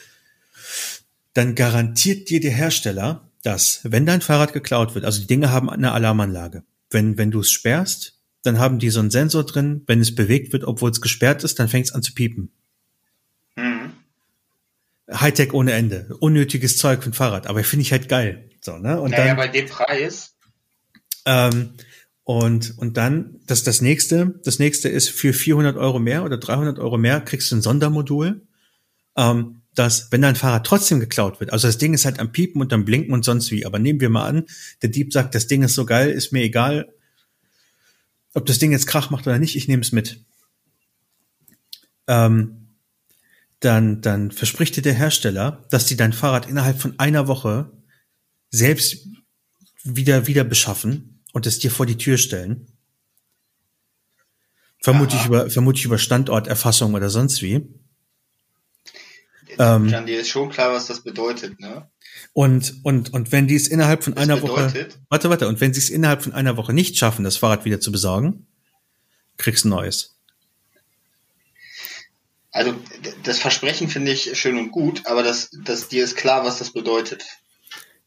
[1.41, 5.71] Dann garantiert dir der Hersteller, dass, wenn dein Fahrrad geklaut wird, also die Dinge haben
[5.71, 6.65] eine Alarmanlage.
[6.91, 10.53] Wenn, wenn du es sperrst, dann haben die so einen Sensor drin, wenn es bewegt
[10.53, 12.53] wird, obwohl es gesperrt ist, dann fängt es an zu piepen.
[13.57, 13.93] Mhm.
[15.11, 16.15] Hightech ohne Ende.
[16.21, 18.51] Unnötiges Zeug für ein Fahrrad, aber finde ich halt geil.
[18.61, 19.01] So, ne?
[19.01, 20.37] Und naja, dann, bei dem Preis.
[21.25, 21.71] Ähm,
[22.25, 26.79] und, und dann, das, das nächste, das nächste ist für 400 Euro mehr oder 300
[26.79, 28.47] Euro mehr kriegst du ein Sondermodul,
[29.17, 32.61] ähm, dass, wenn dein Fahrrad trotzdem geklaut wird, also das Ding ist halt am Piepen
[32.61, 34.47] und am Blinken und sonst wie, aber nehmen wir mal an,
[34.83, 36.93] der Dieb sagt, das Ding ist so geil, ist mir egal,
[38.35, 40.25] ob das Ding jetzt Krach macht oder nicht, ich nehme es mit.
[42.07, 42.69] Ähm,
[43.61, 47.71] dann, dann verspricht dir der Hersteller, dass die dein Fahrrad innerhalb von einer Woche
[48.51, 49.07] selbst
[49.85, 52.67] wieder, wieder beschaffen und es dir vor die Tür stellen.
[54.83, 57.69] Vermutlich über, vermutlich über Standorterfassung oder sonst wie.
[59.61, 61.87] Ähm, Jan, dir ist schon klar, was das bedeutet, ne?
[62.33, 65.61] Und, und, und wenn die es innerhalb von das einer bedeutet, Woche, warte, warte, und
[65.61, 68.47] wenn sie es innerhalb von einer Woche nicht schaffen, das Fahrrad wieder zu besorgen,
[69.37, 70.17] kriegst du ein neues.
[72.53, 72.75] Also,
[73.23, 76.73] das Versprechen finde ich schön und gut, aber das, das, dir ist klar, was das
[76.73, 77.27] bedeutet.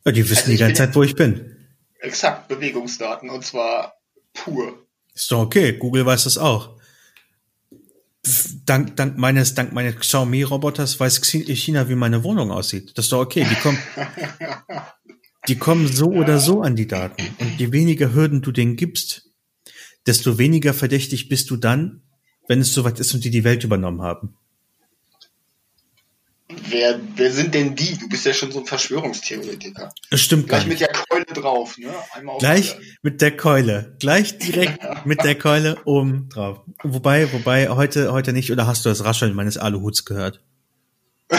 [0.05, 1.55] Ja, die wissen also die ganze Zeit, wo ich bin.
[1.99, 3.93] Exakt, Bewegungsdaten, und zwar
[4.33, 4.87] pur.
[5.13, 6.81] Ist doch okay, Google weiß das auch.
[8.65, 12.97] Dank, dank meines, dank meines Xiaomi-Roboters weiß China, wie meine Wohnung aussieht.
[12.97, 13.45] Das ist doch okay.
[13.49, 13.77] Die kommen,
[15.47, 17.23] die kommen so oder so an die Daten.
[17.39, 19.29] Und je weniger Hürden du denen gibst,
[20.05, 22.01] desto weniger verdächtig bist du dann,
[22.47, 24.35] wenn es soweit ist und die die Welt übernommen haben.
[26.69, 27.97] Wer, wer sind denn die?
[27.97, 29.93] Du bist ja schon so ein Verschwörungstheoretiker.
[30.09, 31.93] Das stimmt Gleich mit der Keule drauf, ne?
[32.13, 33.95] Einmal Gleich mit der Keule.
[33.99, 36.61] Gleich direkt mit der Keule oben drauf.
[36.83, 40.41] Wobei, wobei, heute, heute nicht, oder hast du das Rascheln meines Aluhuts gehört?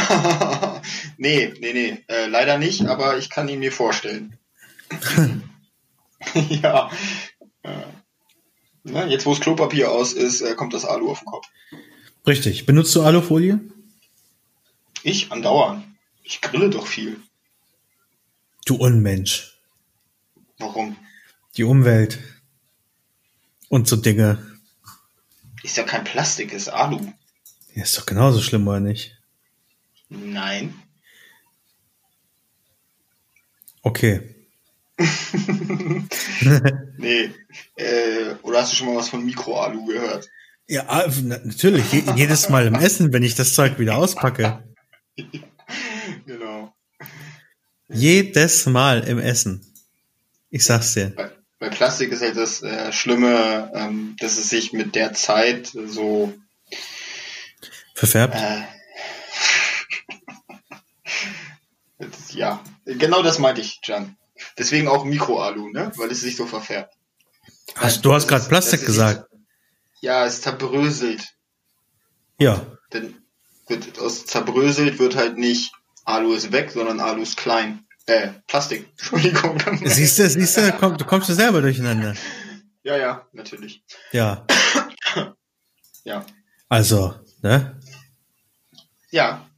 [1.16, 2.04] nee, nee, nee.
[2.08, 4.38] Äh, leider nicht, aber ich kann ihn mir vorstellen.
[6.34, 6.90] ja.
[7.62, 7.70] Äh,
[8.82, 11.46] na, jetzt, wo das Klopapier aus ist, äh, kommt das Alu auf den Kopf.
[12.26, 12.66] Richtig.
[12.66, 13.60] Benutzt du Alufolie?
[15.04, 15.84] Ich andauernd.
[16.22, 17.20] Ich grille doch viel.
[18.64, 19.60] Du Unmensch.
[20.58, 20.96] Warum?
[21.58, 22.18] Die Umwelt.
[23.68, 24.38] Und so Dinge.
[25.62, 27.12] Ist ja kein Plastik, ist Alu.
[27.74, 29.20] Ja, ist doch genauso schlimm, oder nicht?
[30.08, 30.74] Nein.
[33.82, 34.34] Okay.
[36.96, 37.30] nee.
[37.76, 40.30] Äh, oder hast du schon mal was von Mikroalu gehört?
[40.66, 41.06] Ja, ah,
[41.44, 41.92] natürlich.
[41.92, 44.64] Jedes Mal im Essen, wenn ich das Zeug wieder auspacke.
[46.26, 46.74] genau.
[47.88, 49.64] Jedes Mal im Essen.
[50.50, 51.10] Ich sag's dir.
[51.14, 55.66] Bei, bei Plastik ist halt das äh, Schlimme, ähm, dass es sich mit der Zeit
[55.66, 56.32] so
[57.94, 58.36] verfärbt.
[58.36, 58.62] Äh,
[62.30, 64.16] ja, genau das meinte ich, Jan.
[64.58, 65.92] Deswegen auch Mikroalu, ne?
[65.96, 66.94] Weil es sich so verfärbt.
[67.76, 69.28] Hast, du hast gerade Plastik gesagt.
[70.00, 71.34] ja, es zerbröselt.
[72.38, 72.66] Ja.
[72.92, 73.23] Denn
[73.66, 75.72] wird aus zerbröselt wird halt nicht
[76.04, 77.86] Alu ist weg, sondern Alu ist klein.
[78.06, 78.88] Äh, Plastik.
[78.90, 79.58] Entschuldigung.
[79.84, 82.14] Siehst du, siehst du, komm, du kommst du selber durcheinander.
[82.82, 83.82] Ja, ja, natürlich.
[84.12, 84.46] Ja.
[86.04, 86.26] ja.
[86.68, 87.80] Also, ne?
[89.10, 89.48] Ja.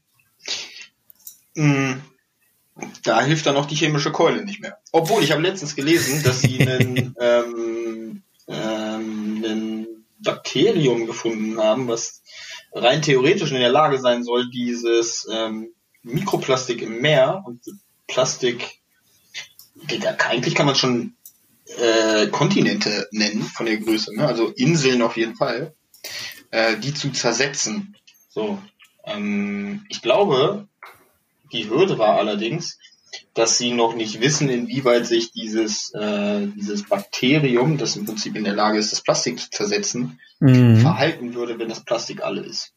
[1.55, 2.03] Mhm.
[3.03, 4.79] Da hilft dann auch die chemische Keule nicht mehr.
[4.93, 9.87] Obwohl, ich habe letztens gelesen, dass sie einen, ähm, ähm, ein
[10.19, 12.23] Bakterium gefunden haben, was
[12.77, 17.61] rein theoretisch in der Lage sein soll, dieses ähm, Mikroplastik im Meer und
[18.07, 18.81] Plastik,
[20.19, 21.17] eigentlich kann man schon
[21.79, 24.27] äh, Kontinente nennen von der Größe, ne?
[24.27, 25.75] also Inseln auf jeden Fall,
[26.51, 27.97] äh, die zu zersetzen.
[28.29, 28.63] So,
[29.05, 30.69] ähm, ich glaube,
[31.53, 32.79] die Hürde war allerdings,
[33.37, 38.45] dass sie noch nicht wissen, inwieweit sich dieses, äh, dieses Bakterium, das im Prinzip in
[38.45, 40.79] der Lage ist, das Plastik zu zersetzen, mhm.
[40.79, 42.73] verhalten würde, wenn das Plastik alle ist.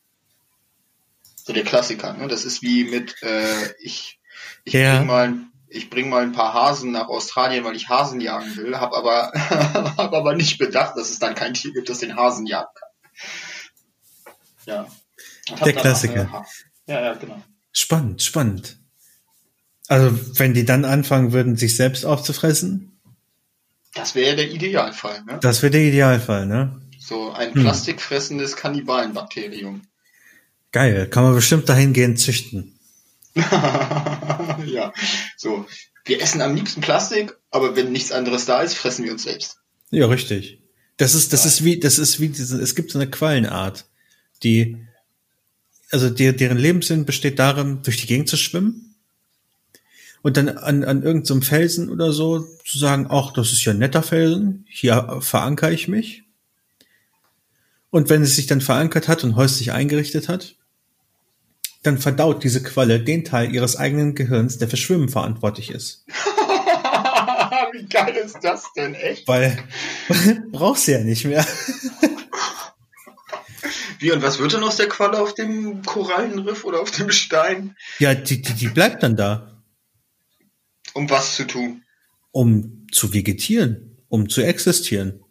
[1.36, 2.28] So der Klassiker, ne?
[2.28, 4.20] Das ist wie mit, äh, ich,
[4.66, 4.98] ich ja.
[4.98, 5.34] bring mal
[5.72, 9.32] ich bring mal ein paar Hasen nach Australien, weil ich Hasen jagen will, habe aber,
[9.98, 12.90] hab aber nicht bedacht, dass es dann kein Tier gibt, das den Hasen jagen kann.
[14.66, 14.88] Ja.
[15.64, 16.46] Der Klassiker.
[16.88, 17.42] ja, ja, genau.
[17.72, 18.80] Spannend, spannend.
[19.90, 22.92] Also, wenn die dann anfangen würden, sich selbst aufzufressen?
[23.96, 25.40] Das wäre der Idealfall, ne?
[25.42, 26.80] Das wäre der Idealfall, ne?
[27.00, 27.64] So ein hm.
[27.64, 29.82] plastikfressendes Kannibalenbakterium.
[30.72, 32.78] Geil, kann man bestimmt dahingehend züchten.
[33.36, 34.94] ja,
[35.36, 35.66] so.
[36.06, 39.58] Wir essen am liebsten Plastik, aber wenn nichts anderes da ist, fressen wir uns selbst.
[39.90, 40.62] Ja, richtig.
[40.98, 41.48] Das ist, das ja.
[41.50, 43.86] ist wie, das ist wie diese, es gibt so eine Quallenart,
[44.44, 44.78] die,
[45.90, 48.89] also die, deren Lebenssinn besteht darin, durch die Gegend zu schwimmen
[50.22, 53.74] und dann an, an irgendeinem so Felsen oder so zu sagen, ach, das ist ja
[53.74, 56.24] ein netter Felsen, hier verankere ich mich.
[57.90, 60.56] Und wenn es sich dann verankert hat und häuslich eingerichtet hat,
[61.84, 66.06] dann verdaut diese Qualle den Teil ihres eigenen Gehirns, der für Schwimmen verantwortlich ist.
[67.72, 69.28] Wie geil ist das denn, echt?
[69.28, 69.58] Weil
[70.52, 71.46] brauchst du ja nicht mehr.
[74.00, 77.76] Wie und was wird denn aus der Qualle auf dem Korallenriff oder auf dem Stein?
[78.00, 79.59] Ja, die, die, die bleibt dann da.
[80.94, 81.84] Um was zu tun?
[82.32, 85.24] Um zu vegetieren, um zu existieren.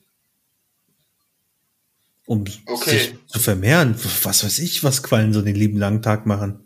[2.26, 2.90] Um okay.
[2.90, 3.94] sich zu vermehren.
[4.22, 6.60] Was weiß ich, was Quallen so den lieben langen Tag machen.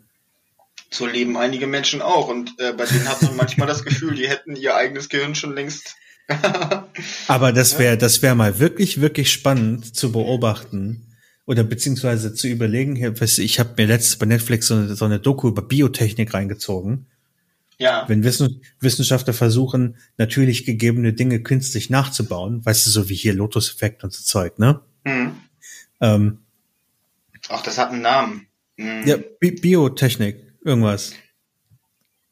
[0.91, 4.27] So leben einige Menschen auch und äh, bei denen hat man manchmal das Gefühl, die
[4.27, 5.95] hätten ihr eigenes Gehirn schon längst.
[7.27, 12.95] Aber das wäre, das wäre mal wirklich, wirklich spannend zu beobachten oder beziehungsweise zu überlegen.
[13.21, 17.07] Ich habe mir letztes bei Netflix so eine, so eine Doku über Biotechnik reingezogen
[17.77, 18.05] ja.
[18.07, 24.03] Wenn Wissen, Wissenschaftler versuchen, natürlich gegebene Dinge künstlich nachzubauen, weißt du, so wie hier Lotus-Effekt
[24.03, 24.81] und so Zeug, ne?
[25.03, 25.35] Mhm.
[26.01, 26.39] Ähm,
[27.49, 28.47] Ach, das hat einen Namen.
[28.77, 29.03] Mhm.
[29.05, 31.13] Ja, Bi Biotechnik, irgendwas.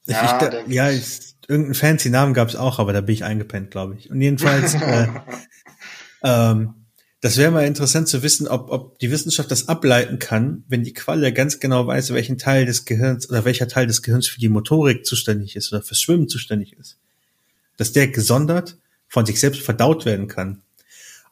[0.05, 3.23] Ja, ich, da, ja ist, irgendeinen fancy Namen gab es auch, aber da bin ich
[3.23, 4.09] eingepennt, glaube ich.
[4.09, 5.07] Und jedenfalls, äh,
[6.23, 6.80] ähm,
[7.21, 10.93] Das wäre mal interessant zu wissen, ob, ob die Wissenschaft das ableiten kann, wenn die
[10.93, 14.49] Qualle ganz genau weiß, welchen Teil des Gehirns oder welcher Teil des Gehirns für die
[14.49, 16.97] Motorik zuständig ist oder fürs Schwimmen zuständig ist.
[17.77, 20.63] Dass der gesondert von sich selbst verdaut werden kann.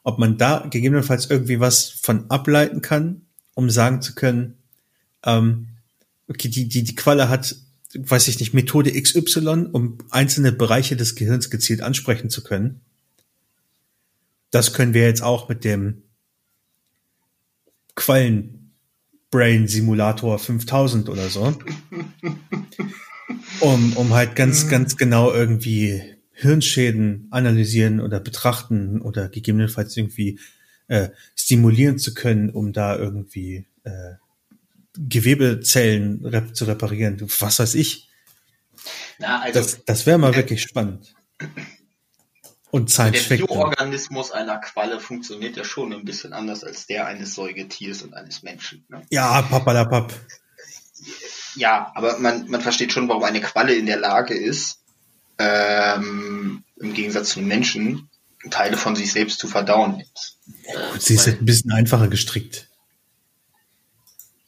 [0.04, 3.22] Ob man da gegebenenfalls irgendwie was von ableiten kann,
[3.54, 4.58] um sagen zu können,
[5.24, 5.70] ähm,
[6.28, 7.56] okay, die, die, die Qualle hat,
[7.94, 12.80] weiß ich nicht, Methode XY, um einzelne Bereiche des Gehirns gezielt ansprechen zu können
[14.50, 16.02] das können wir jetzt auch mit dem
[17.94, 21.56] Quallen-Brain Simulator 5000 oder so.
[23.60, 24.68] Um, um halt ganz, mhm.
[24.70, 30.38] ganz genau irgendwie Hirnschäden analysieren oder betrachten oder gegebenenfalls irgendwie
[30.88, 34.14] äh, stimulieren zu können, um da irgendwie äh,
[34.98, 37.20] Gewebezellen rep zu reparieren.
[37.38, 38.08] Was weiß ich.
[39.18, 41.14] Na, also, das das wäre mal äh, wirklich spannend.
[42.70, 47.34] Und Science Der Bioorganismus einer Qualle funktioniert ja schon ein bisschen anders als der eines
[47.34, 48.84] Säugetiers und eines Menschen.
[48.88, 49.02] Ne?
[49.10, 50.12] Ja, papalapap.
[51.56, 54.78] Ja, aber man, man versteht schon, warum eine Qualle in der Lage ist,
[55.38, 58.08] ähm, im Gegensatz zu Menschen,
[58.50, 60.00] Teile von sich selbst zu verdauen.
[60.64, 62.68] Äh, sie ist ein bisschen einfacher gestrickt.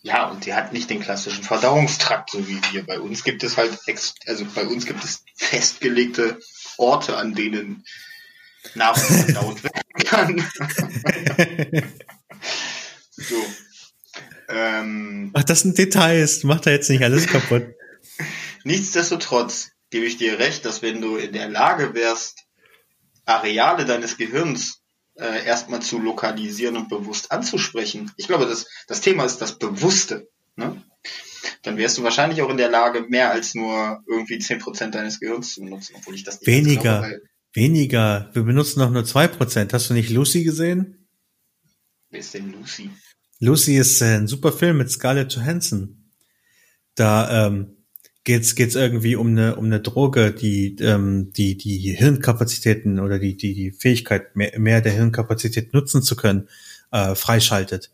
[0.02, 2.84] Ja, und sie hat nicht den klassischen Verdauungstrakt, so wie wir.
[2.84, 3.78] Bei uns gibt es halt,
[4.26, 6.40] also bei uns gibt es festgelegte
[6.76, 7.84] Orte, an denen
[8.74, 10.44] Nahrung verdaut werden kann.
[13.10, 13.44] so.
[14.48, 16.44] Ähm, Ach, das sind Details.
[16.44, 17.66] Macht er jetzt nicht alles kaputt.
[18.64, 22.44] Nichtsdestotrotz gebe ich dir recht, dass wenn du in der Lage wärst,
[23.24, 24.82] Areale deines Gehirns
[25.14, 28.10] äh, erstmal zu lokalisieren und bewusst anzusprechen.
[28.16, 30.28] Ich glaube, das, das Thema ist das Bewusste.
[30.56, 30.82] Ne?
[31.62, 35.20] Dann wärst du wahrscheinlich auch in der Lage, mehr als nur irgendwie zehn Prozent deines
[35.20, 37.00] Gehirns zu benutzen, obwohl ich das nicht Weniger.
[37.00, 37.20] Glaube,
[37.52, 38.30] Weniger.
[38.32, 39.72] Wir benutzen noch nur zwei Prozent.
[39.72, 41.06] Hast du nicht Lucy gesehen?
[42.10, 42.90] Wer ist denn Lucy?
[43.40, 46.10] Lucy ist äh, ein super Film mit Scarlett Johansson.
[46.94, 47.76] Da ähm,
[48.24, 53.36] geht's geht's irgendwie um eine um eine Droge, die ähm, die die Hirnkapazitäten oder die
[53.36, 56.48] die die Fähigkeit mehr, mehr der Hirnkapazität nutzen zu können
[56.90, 57.90] äh, freischaltet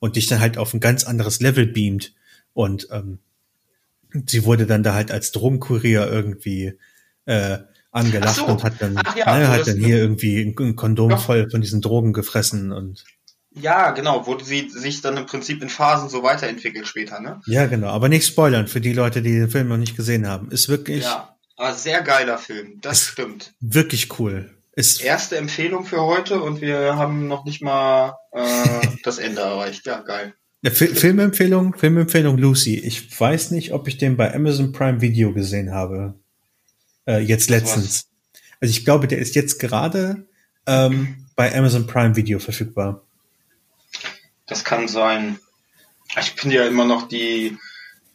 [0.00, 2.14] und dich dann halt auf ein ganz anderes Level beamt
[2.54, 3.18] und ähm,
[4.26, 6.74] sie wurde dann da halt als Drogenkurier irgendwie
[7.26, 7.58] äh,
[7.90, 8.46] angelacht so.
[8.46, 11.16] und hat dann, ja, ne, hat dann hier irgendwie ein, Kondom ja.
[11.16, 13.04] voll von diesen Drogen gefressen und
[13.50, 17.40] ja, genau, wo sie sich dann im Prinzip in Phasen so weiterentwickelt später, ne?
[17.46, 20.50] Ja, genau, aber nicht spoilern für die Leute, die den Film noch nicht gesehen haben.
[20.50, 21.02] Ist wirklich.
[21.02, 23.54] Ja, aber sehr geiler Film, das stimmt.
[23.60, 24.54] Wirklich cool.
[24.76, 29.86] Ist Erste Empfehlung für heute und wir haben noch nicht mal äh, das Ende erreicht.
[29.86, 30.34] Ja, geil.
[30.62, 32.76] Ja, Filmempfehlung, Filmempfehlung Lucy.
[32.78, 36.14] Ich weiß nicht, ob ich den bei Amazon Prime Video gesehen habe.
[37.08, 38.08] Äh, jetzt letztens.
[38.60, 40.26] Also ich glaube, der ist jetzt gerade
[40.66, 43.02] ähm, bei Amazon Prime Video verfügbar.
[44.46, 45.38] Das kann sein.
[46.20, 47.56] Ich finde ja immer noch die,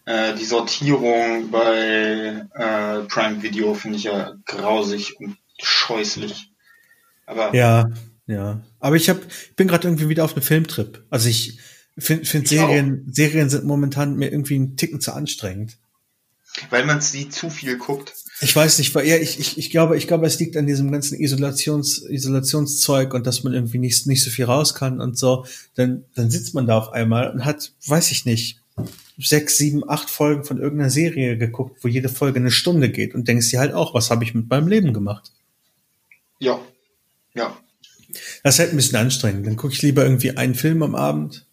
[0.05, 6.51] äh, die Sortierung bei äh, Prime Video finde ich ja grausig und scheußlich.
[7.25, 7.89] Aber ja,
[8.27, 8.61] ja.
[8.79, 9.17] Aber ich hab,
[9.55, 11.03] bin gerade irgendwie wieder auf einem Filmtrip.
[11.09, 11.57] Also ich
[11.97, 13.13] finde find Serien, auch.
[13.13, 15.77] Serien sind momentan mir irgendwie einen Ticken zu anstrengend.
[16.69, 18.13] Weil man sie zu viel guckt.
[18.43, 20.91] Ich weiß nicht, weil ja, ich, ich, ich glaube, ich glaube, es liegt an diesem
[20.91, 25.45] ganzen Isolations, Isolationszeug und dass man irgendwie nicht, nicht so viel raus kann und so.
[25.75, 28.59] Dann, dann sitzt man da auf einmal und hat, weiß ich nicht,
[29.17, 33.27] sechs, sieben, acht Folgen von irgendeiner Serie geguckt, wo jede Folge eine Stunde geht und
[33.27, 35.31] denkst dir halt auch, was habe ich mit meinem Leben gemacht?
[36.39, 36.59] Ja.
[37.33, 37.57] Ja.
[38.43, 39.47] Das ist halt ein bisschen anstrengend.
[39.47, 41.47] Dann gucke ich lieber irgendwie einen Film am Abend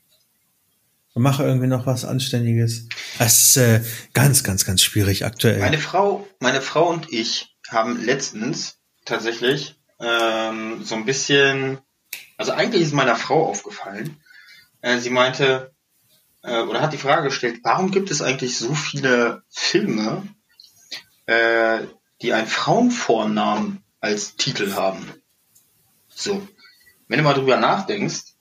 [1.14, 2.88] mache irgendwie noch was Anständiges.
[3.18, 5.59] Das ist äh, ganz, ganz, ganz schwierig aktuell.
[5.59, 11.79] Meine Frau, meine Frau und ich haben letztens tatsächlich ähm, so ein bisschen,
[12.37, 14.20] also eigentlich ist meiner Frau aufgefallen.
[14.83, 15.73] Äh, sie meinte
[16.42, 20.23] äh, oder hat die Frage gestellt, warum gibt es eigentlich so viele Filme,
[21.27, 21.81] äh,
[22.23, 25.07] die einen Frauenvornamen als Titel haben?
[26.09, 26.46] So,
[27.09, 28.35] wenn du mal drüber nachdenkst,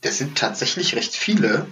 [0.00, 1.66] das sind tatsächlich recht viele.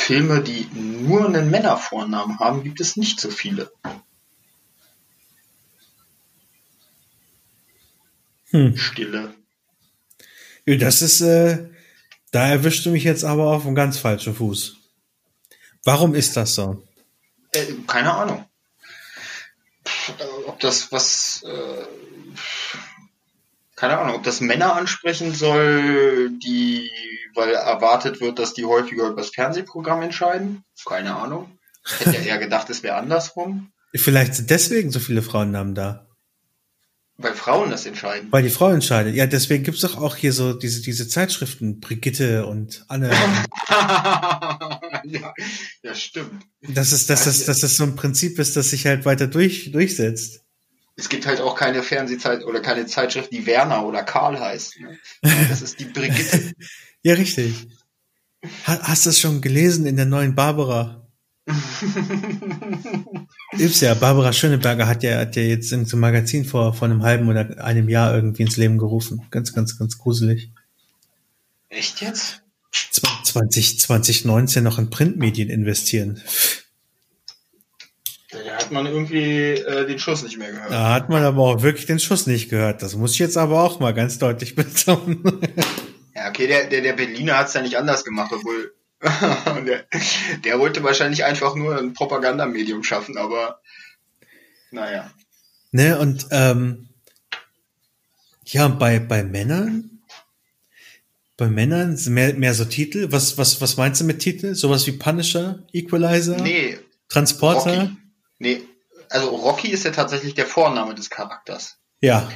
[0.00, 3.70] Filme, die nur einen Männervornamen haben, gibt es nicht so viele.
[8.50, 8.76] Hm.
[8.76, 9.34] Stille.
[10.66, 11.68] Das ist, äh,
[12.32, 14.76] da erwischst du mich jetzt aber auf einem ganz falschen Fuß.
[15.84, 16.82] Warum ist das so?
[17.52, 18.44] Äh, keine Ahnung.
[20.46, 21.86] Ob das was, äh,
[23.80, 26.90] keine Ahnung, ob das Männer ansprechen soll, die
[27.34, 30.64] weil erwartet wird, dass die häufiger über das Fernsehprogramm entscheiden.
[30.84, 31.58] Keine Ahnung.
[31.86, 33.72] Ich hätte ja eher gedacht, es wäre andersrum.
[33.94, 36.06] Vielleicht sind deswegen so viele Frauennamen da.
[37.16, 38.30] Weil Frauen das entscheiden.
[38.30, 39.14] Weil die Frauen entscheiden.
[39.14, 43.10] Ja, deswegen gibt's doch auch hier so diese, diese Zeitschriften, Brigitte und Anne.
[45.04, 45.32] ja,
[45.82, 46.44] ja, stimmt.
[46.60, 49.72] Das ist, dass das, dass das so ein Prinzip ist, das sich halt weiter durch,
[49.72, 50.39] durchsetzt.
[51.00, 54.80] Es gibt halt auch keine Fernsehzeit oder keine Zeitschrift, die Werner oder Karl heißt.
[54.80, 54.98] Ne?
[55.48, 56.52] Das ist die Brigitte.
[57.02, 57.54] ja, richtig.
[58.64, 61.08] Hast du es schon gelesen in der neuen Barbara?
[63.58, 66.86] Übst ja, Barbara Schöneberger hat ja, hat ja jetzt in so einem Magazin vor, vor
[66.86, 69.22] einem halben oder einem Jahr irgendwie ins Leben gerufen.
[69.30, 70.50] Ganz, ganz, ganz gruselig.
[71.70, 72.42] Echt jetzt?
[73.24, 76.20] 20, 2019 noch in Printmedien investieren.
[78.70, 80.70] Hat man irgendwie äh, den Schuss nicht mehr gehört.
[80.70, 82.82] Da hat man aber auch wirklich den Schuss nicht gehört.
[82.82, 85.24] Das muss ich jetzt aber auch mal ganz deutlich betonen.
[86.14, 88.72] Ja, okay, der, der, der Berliner hat es ja nicht anders gemacht, obwohl
[89.66, 89.86] der,
[90.44, 93.60] der wollte wahrscheinlich einfach nur ein Propagandamedium schaffen, aber
[94.70, 95.10] naja.
[95.72, 96.90] Ne, und ähm,
[98.44, 99.98] ja, bei, bei Männern,
[101.36, 103.08] bei Männern mehr, mehr so Titel.
[103.10, 104.54] Was, was, was meinst du mit Titel?
[104.54, 106.40] Sowas wie Punisher, Equalizer?
[106.40, 106.78] Nee.
[107.08, 107.80] Transporter?
[107.80, 107.99] Rocky.
[108.40, 108.62] Nee,
[109.10, 111.76] also Rocky ist ja tatsächlich der Vorname des Charakters.
[112.00, 112.32] Ja.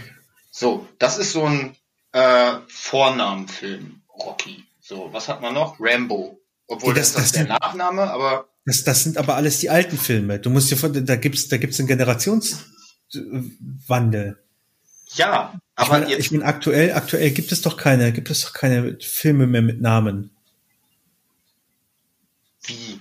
[0.50, 1.74] So, das ist so ein
[2.12, 4.64] äh, Vornamenfilm, Rocky.
[4.80, 5.76] So, was hat man noch?
[5.80, 6.38] Rambo.
[6.66, 8.48] Obwohl das, das, das ist der Nachname, aber.
[8.66, 10.38] Das, das sind aber alles die alten Filme.
[10.38, 14.38] Du musst dir von, da gibt's, da gibt's einen Generationswandel.
[15.14, 18.42] Ja, aber ich meine, jetzt, ich meine, aktuell, aktuell gibt es doch keine, gibt es
[18.42, 20.36] doch keine Filme mehr mit Namen.
[22.62, 23.00] Wie?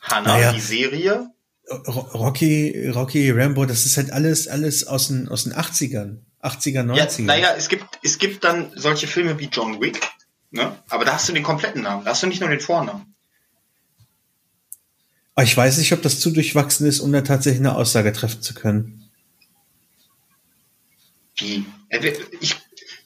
[0.00, 1.32] Hannah, naja, die Serie?
[1.70, 7.18] Rocky, Rocky, Rambo, das ist halt alles, alles aus den, aus den 80ern, 80er, 90er.
[7.18, 10.00] Ja, naja, es gibt, es gibt dann solche Filme wie John Wick,
[10.50, 10.82] Ne?
[10.88, 13.14] Aber da hast du den kompletten Namen, da hast du nicht nur den Vornamen.
[15.34, 18.42] Aber ich weiß nicht, ob das zu durchwachsen ist, um da tatsächlich eine Aussage treffen
[18.42, 19.08] zu können.
[21.36, 21.64] Wie?
[21.90, 22.56] Äh, ich,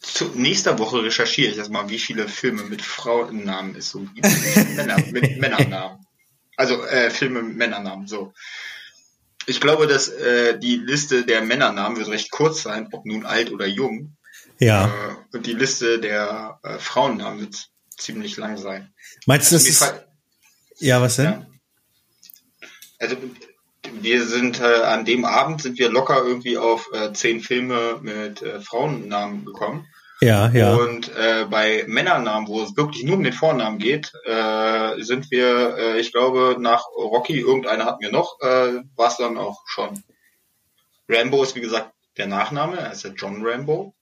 [0.01, 4.77] zu, nächster Woche recherchiere ich erstmal, wie viele Filme mit Frauennamen es so gibt.
[4.77, 6.07] Männer, mit Männernamen.
[6.63, 8.33] Also äh, Filme mit Männernamen, so.
[9.47, 13.51] Ich glaube, dass äh, die Liste der Männernamen wird recht kurz sein, ob nun alt
[13.51, 14.17] oder jung.
[14.61, 14.87] Ja.
[14.87, 18.95] Äh, und die Liste der äh, Frauennamen wird ziemlich lang sein.
[19.27, 19.95] Meinst du, also das ist...
[20.79, 21.25] Ja, was denn?
[21.25, 21.47] Ja.
[23.01, 23.17] Also
[24.01, 28.41] wir sind äh, an dem Abend sind wir locker irgendwie auf äh, zehn Filme mit
[28.41, 29.89] äh, Frauennamen gekommen.
[30.23, 30.77] Ja, ja.
[30.77, 35.77] Und äh, bei Männernamen, wo es wirklich nur um den Vornamen geht, äh, sind wir,
[35.77, 40.05] äh, ich glaube, nach Rocky, irgendeiner hatten wir noch, äh, war es dann auch schon.
[41.09, 43.97] Rambo ist wie gesagt der Nachname, er ist ja John Rambo.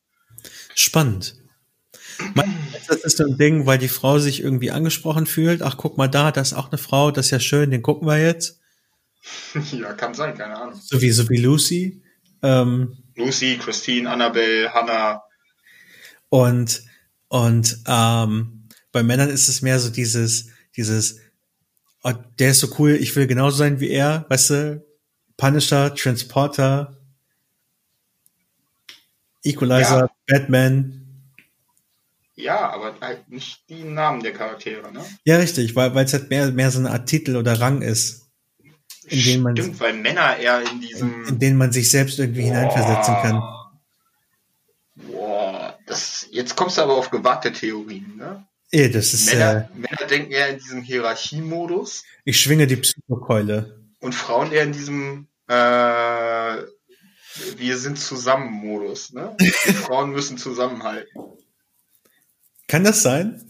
[0.75, 1.37] Spannend.
[2.87, 5.63] Das ist so ein Ding, weil die Frau sich irgendwie angesprochen fühlt.
[5.63, 8.07] Ach, guck mal da, das ist auch eine Frau, das ist ja schön, den gucken
[8.07, 8.61] wir jetzt.
[9.73, 10.79] Ja, kann sein, keine Ahnung.
[10.83, 12.03] So wie, so wie Lucy.
[12.43, 15.23] Ähm, Lucy, Christine, Annabelle, Hannah.
[16.31, 16.83] Und,
[17.29, 21.19] und ähm, bei Männern ist es mehr so dieses, dieses,
[22.03, 24.85] oh, der ist so cool, ich will genauso sein wie er, weißt du,
[25.37, 26.97] Punisher, Transporter,
[29.43, 30.11] Equalizer, ja.
[30.27, 30.97] Batman.
[32.35, 35.05] Ja, aber halt nicht die Namen der Charaktere, ne?
[35.25, 38.29] Ja, richtig, weil es halt mehr, mehr so eine Art Titel oder Rang ist.
[39.09, 41.23] In den man, Stimmt, weil Männer eher in diesem.
[41.23, 43.43] In, in den man sich selbst irgendwie boah, hineinversetzen kann.
[45.91, 48.47] Das, jetzt kommst du aber auf gewagte Theorien, ne?
[48.71, 49.33] Eh, das ist.
[49.33, 52.05] Männer, äh, Männer denken eher in diesem Hierarchiemodus.
[52.25, 53.81] Ich schwinge die Psychokeule.
[53.99, 56.63] Und Frauen eher in diesem äh,
[57.57, 59.13] wir sind zusammen Modus.
[59.13, 59.37] Ne?
[59.85, 61.21] Frauen müssen zusammenhalten.
[62.69, 63.43] Kann das sein?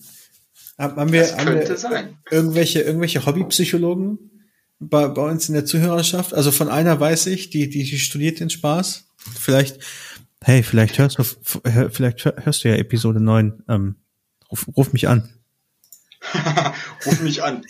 [0.79, 2.19] Haben wir, das haben wir sein.
[2.31, 6.33] irgendwelche, irgendwelche Hobbypsychologen bei, bei uns in der Zuhörerschaft?
[6.33, 9.05] Also von einer weiß ich, die, die, die studiert den Spaß.
[9.39, 9.81] Vielleicht,
[10.43, 13.65] hey, vielleicht hörst du, vielleicht hörst du ja Episode 9.
[13.69, 13.97] Ähm,
[14.51, 15.29] ruf, ruf mich an.
[17.07, 17.65] ruf mich an.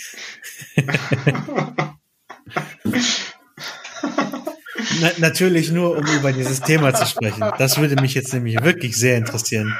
[5.00, 7.50] Na, natürlich nur, um über dieses Thema zu sprechen.
[7.58, 9.76] Das würde mich jetzt nämlich wirklich sehr interessieren.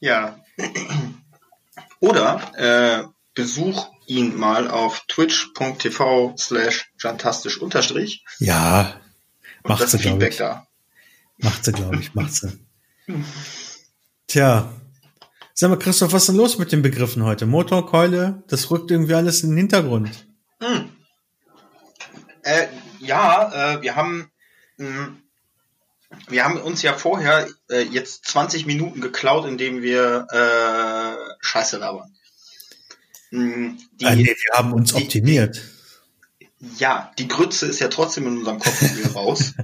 [0.00, 0.40] Ja.
[2.00, 8.24] Oder äh, besuch ihn mal auf twitch.tv slash jantastisch unterstrich.
[8.38, 9.00] Ja,
[9.64, 10.36] macht glaube ich.
[10.36, 10.66] Da.
[11.42, 12.58] Macht sie, glaube ich, macht sie.
[14.26, 14.72] Tja.
[15.54, 17.46] Sag mal, Christoph, was ist denn los mit den Begriffen heute?
[17.46, 20.26] Motorkeule, das rückt irgendwie alles in den Hintergrund.
[20.62, 20.90] Hm.
[22.42, 22.68] Äh,
[23.00, 24.30] ja, äh, wir haben
[24.78, 25.22] mh, hm,
[26.28, 32.16] wir haben uns ja vorher äh, jetzt 20 Minuten geklaut, indem wir äh, Scheiße labern.
[33.30, 35.62] Hm, die, ah, nee, wir haben uns die, optimiert.
[36.60, 38.82] Ja, die Grütze ist ja trotzdem in unserem Kopf
[39.14, 39.54] raus.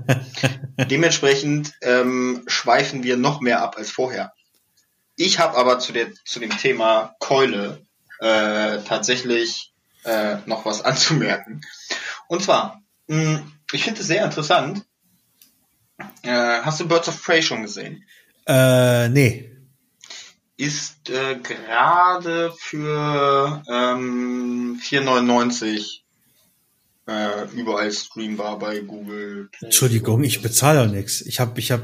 [0.91, 4.33] Dementsprechend ähm, schweifen wir noch mehr ab als vorher.
[5.17, 7.83] Ich habe aber zu, der, zu dem Thema Keule
[8.21, 9.75] äh, tatsächlich
[10.05, 11.61] äh, noch was anzumerken.
[12.29, 14.85] Und zwar, mh, hm, ich finde es sehr interessant.
[16.23, 18.05] Äh, hast du Birds of Prey schon gesehen?
[18.47, 19.51] Äh, nee.
[20.57, 26.06] Ist äh, gerade für ähm, 4,99
[27.07, 29.49] äh, überall streambar bei Google.
[29.61, 31.21] Entschuldigung, ich bezahle auch nichts.
[31.21, 31.83] Ich habe ich hab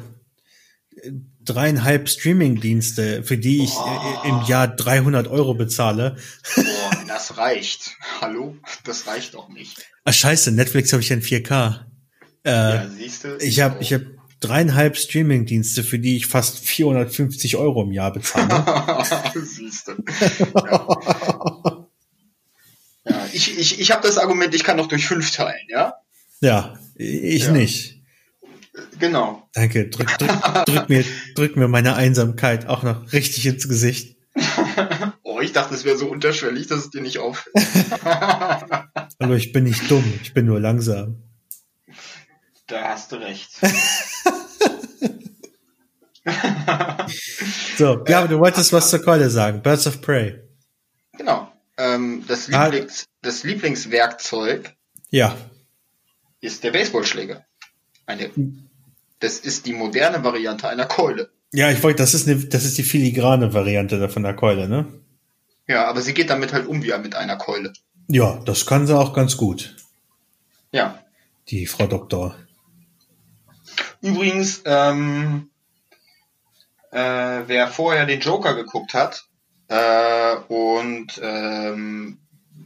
[1.45, 4.21] dreieinhalb Streaming-Dienste, für die ich oh.
[4.25, 6.17] im Jahr 300 Euro bezahle.
[6.55, 6.65] Boah,
[7.09, 7.97] das reicht.
[8.21, 8.57] Hallo?
[8.85, 9.85] Das reicht doch nicht.
[10.05, 11.81] Ach scheiße, Netflix habe ich in 4K.
[12.45, 13.37] Äh, ja, siehst du?
[13.39, 14.03] Ich habe ich hab
[14.41, 19.05] dreieinhalb Streaming-Dienste, für die ich fast 450 Euro im Jahr bezahle.
[19.45, 19.93] siehst du.
[20.55, 21.69] Ja.
[23.05, 25.95] ja, ich, ich, ich habe das Argument, ich kann noch durch fünf teilen, ja?
[26.41, 27.53] Ja, ich ja.
[27.53, 28.03] nicht.
[28.99, 29.49] Genau.
[29.53, 29.89] Danke.
[29.89, 30.31] Drück, drück,
[30.67, 34.17] drück, mir, drück mir meine Einsamkeit auch noch richtig ins Gesicht.
[35.23, 37.55] oh, ich dachte, es wäre so unterschwellig, dass es dir nicht auffällt.
[39.19, 41.23] Aber ich bin nicht dumm, ich bin nur langsam.
[42.67, 43.51] Da hast du recht.
[47.77, 49.61] so, ja, aber du wolltest was zur Keule sagen.
[49.63, 50.41] Birds of Prey.
[51.83, 52.67] Ähm, das, ah.
[52.67, 53.11] Lieblings, ah.
[53.23, 54.73] das Lieblingswerkzeug
[55.11, 55.37] ja.
[56.41, 57.45] ist der Baseballschläger.
[58.07, 58.31] Eine,
[59.19, 61.31] das ist die moderne Variante einer Keule.
[61.53, 64.87] Ja, ich wollte, das ist eine, das ist die filigrane Variante von der Keule, ne?
[65.67, 67.73] Ja, aber sie geht damit halt um wie mit einer Keule.
[68.09, 69.77] Ja, das kann sie auch ganz gut.
[70.71, 71.03] Ja.
[71.49, 72.37] Die Frau Doktor.
[74.01, 75.51] Übrigens, ähm,
[76.91, 79.27] äh, wer vorher den Joker geguckt hat
[79.73, 82.19] äh, und ähm,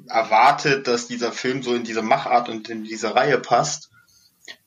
[0.08, 3.90] erwartet, dass dieser Film so in diese Machart und in diese Reihe passt,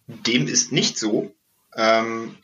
[0.08, 1.36] dem ist nicht so.
[1.76, 2.38] Ähm,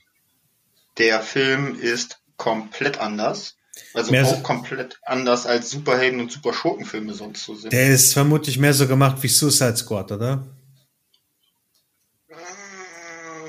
[0.97, 3.55] der Film ist komplett anders.
[3.93, 7.71] Also mehr auch so, komplett anders als Superhelden- und Superschurkenfilme sonst so sind.
[7.71, 10.45] Der ist vermutlich mehr so gemacht wie Suicide Squad, oder?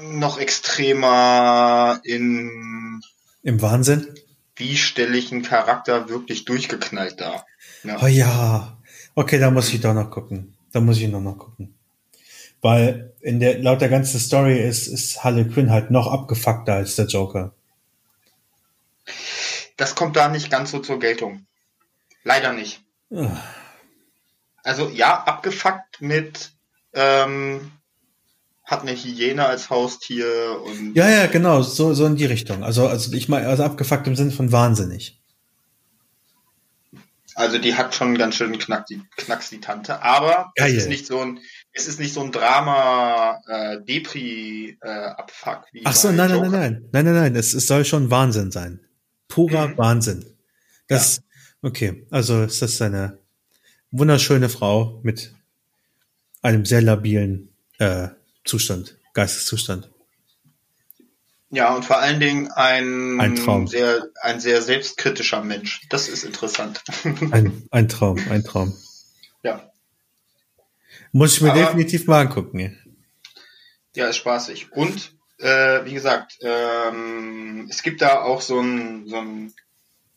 [0.03, 3.01] Noch extremer in.
[3.43, 4.15] Im Wahnsinn?
[4.57, 7.47] Wie stelle ich einen Charakter wirklich durchgeknallt dar?
[7.85, 8.03] Ja.
[8.03, 8.79] Oh ja.
[9.15, 10.57] Okay, da muss ich doch noch gucken.
[10.73, 11.75] Da muss ich noch, noch gucken.
[12.63, 16.97] Weil in der, laut der ganzen Story ist, ist Harley Quinn halt noch abgefuckter als
[16.97, 17.55] der Joker.
[19.77, 21.47] Das kommt da nicht ganz so zur Geltung.
[22.25, 22.83] Leider nicht.
[23.15, 23.37] Ah.
[24.65, 26.53] Also ja, abgefuckt mit
[26.93, 27.71] ähm,
[28.67, 30.95] hat eine Hyäne als Haustier und.
[30.95, 32.65] Ja, ja, genau, so, so in die Richtung.
[32.65, 35.21] Also, also ich meine, also abgefuckt im Sinne von wahnsinnig.
[37.37, 41.07] Also die hat schon ganz schön Knack, die, Knacks die Tante, aber es ist nicht
[41.07, 41.39] so ein,
[41.73, 46.51] es ist nicht so ein Drama äh, Depri äh, Abfuck Ach so, nein, nein, nein,
[46.51, 48.81] nein, nein, nein, nein, es, es soll schon Wahnsinn sein,
[49.29, 49.79] purer mhm.
[49.79, 50.25] Wahnsinn.
[50.89, 51.23] Das, ja.
[51.69, 53.19] okay, also ist eine
[53.91, 55.35] wunderschöne Frau mit
[56.41, 58.09] einem sehr labilen äh,
[58.47, 59.91] Zustand, Geisteszustand.
[61.51, 63.69] Ja, und vor allen Dingen ein, ein Traum.
[63.69, 65.83] sehr, ein sehr selbstkritischer Mensch.
[65.91, 66.83] Das ist interessant.
[67.31, 68.77] ein, ein Traum, ein Traum.
[69.43, 69.71] Ja.
[71.13, 72.77] Muss ich mir Aber, definitiv mal angucken.
[73.95, 74.73] Ja, ist spaßig.
[74.73, 79.55] Und, äh, wie gesagt, ähm, es gibt da auch so einen, so einen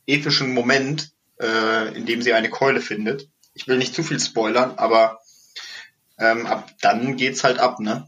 [0.07, 3.29] epischen Moment, äh, in dem sie eine Keule findet.
[3.53, 5.18] Ich will nicht zu viel spoilern, aber
[6.19, 8.07] ähm, ab dann geht's halt ab, ne?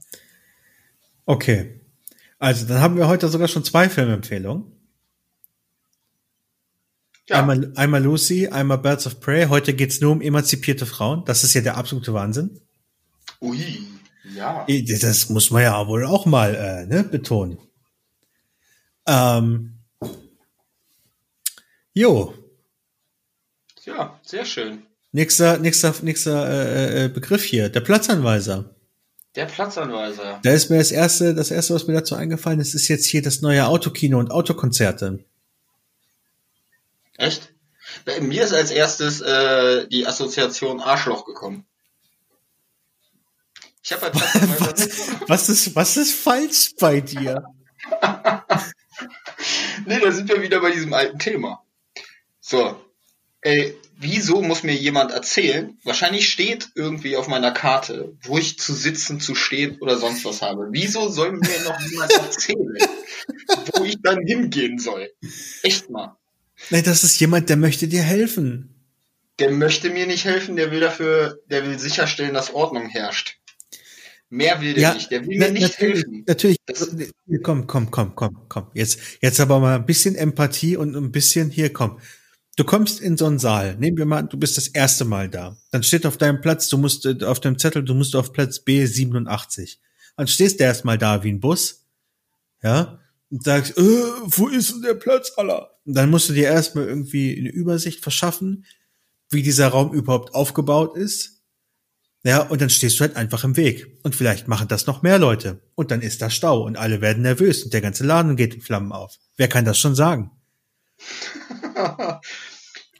[1.25, 1.79] Okay.
[2.39, 4.71] Also, dann haben wir heute sogar schon zwei Filmempfehlungen.
[7.27, 7.39] Ja.
[7.39, 9.45] Einmal, einmal Lucy, einmal Birds of Prey.
[9.47, 11.23] Heute geht's nur um emanzipierte Frauen.
[11.25, 12.59] Das ist ja der absolute Wahnsinn.
[13.39, 13.87] Ui,
[14.35, 14.65] ja.
[14.99, 17.57] Das muss man ja wohl auch mal äh, ne, betonen.
[19.07, 19.79] Ähm,
[21.93, 22.33] jo.
[23.85, 24.83] Ja, sehr schön.
[25.11, 28.73] Nächster, nächster, nächster äh, äh Begriff hier, der Platzanweiser.
[29.35, 30.39] Der Platzanweiser.
[30.43, 33.21] Da ist mir das erste, das erste, was mir dazu eingefallen ist, ist jetzt hier
[33.21, 35.23] das neue Autokino und Autokonzerte.
[37.17, 37.53] Echt?
[38.05, 41.65] Bei mir ist als erstes äh, die Assoziation Arschloch gekommen.
[43.83, 47.43] Ich habe halt was, was ist was ist falsch bei dir?
[49.85, 51.63] nee, da sind wir wieder bei diesem alten Thema.
[52.39, 52.79] So,
[53.41, 55.77] ey, wieso muss mir jemand erzählen?
[55.83, 60.41] Wahrscheinlich steht irgendwie auf meiner Karte, wo ich zu sitzen, zu stehen oder sonst was
[60.41, 60.67] habe.
[60.71, 62.77] Wieso soll mir noch jemand erzählen,
[63.73, 65.09] wo ich dann hingehen soll?
[65.63, 66.17] Echt mal.
[66.69, 68.75] Nee, das ist jemand, der möchte dir helfen.
[69.39, 73.37] Der möchte mir nicht helfen, der will dafür, der will sicherstellen, dass Ordnung herrscht.
[74.29, 75.11] Mehr will der ja, nicht.
[75.11, 76.23] Der will mir nicht helfen.
[76.27, 76.57] Natürlich.
[76.65, 76.95] Das,
[77.43, 78.67] komm, komm, komm, komm, komm.
[78.73, 81.99] Jetzt, jetzt aber mal ein bisschen Empathie und ein bisschen hier, komm.
[82.61, 83.75] Du kommst in so einen Saal.
[83.77, 85.57] Nehmen wir mal, du bist das erste Mal da.
[85.71, 88.59] Dann steht auf deinem Platz, du musst äh, auf deinem Zettel, du musst auf Platz
[88.59, 89.77] B87.
[90.15, 91.87] Dann stehst du erstmal da wie ein Bus.
[92.61, 92.99] Ja.
[93.31, 95.71] Und sagst, äh, wo ist denn der Platz aller?
[95.85, 98.63] Und dann musst du dir erstmal irgendwie eine Übersicht verschaffen,
[99.31, 101.41] wie dieser Raum überhaupt aufgebaut ist
[102.23, 103.97] ja, und dann stehst du halt einfach im Weg.
[104.03, 105.63] Und vielleicht machen das noch mehr Leute.
[105.73, 108.61] Und dann ist da Stau und alle werden nervös und der ganze Laden geht in
[108.61, 109.17] Flammen auf.
[109.37, 110.29] Wer kann das schon sagen?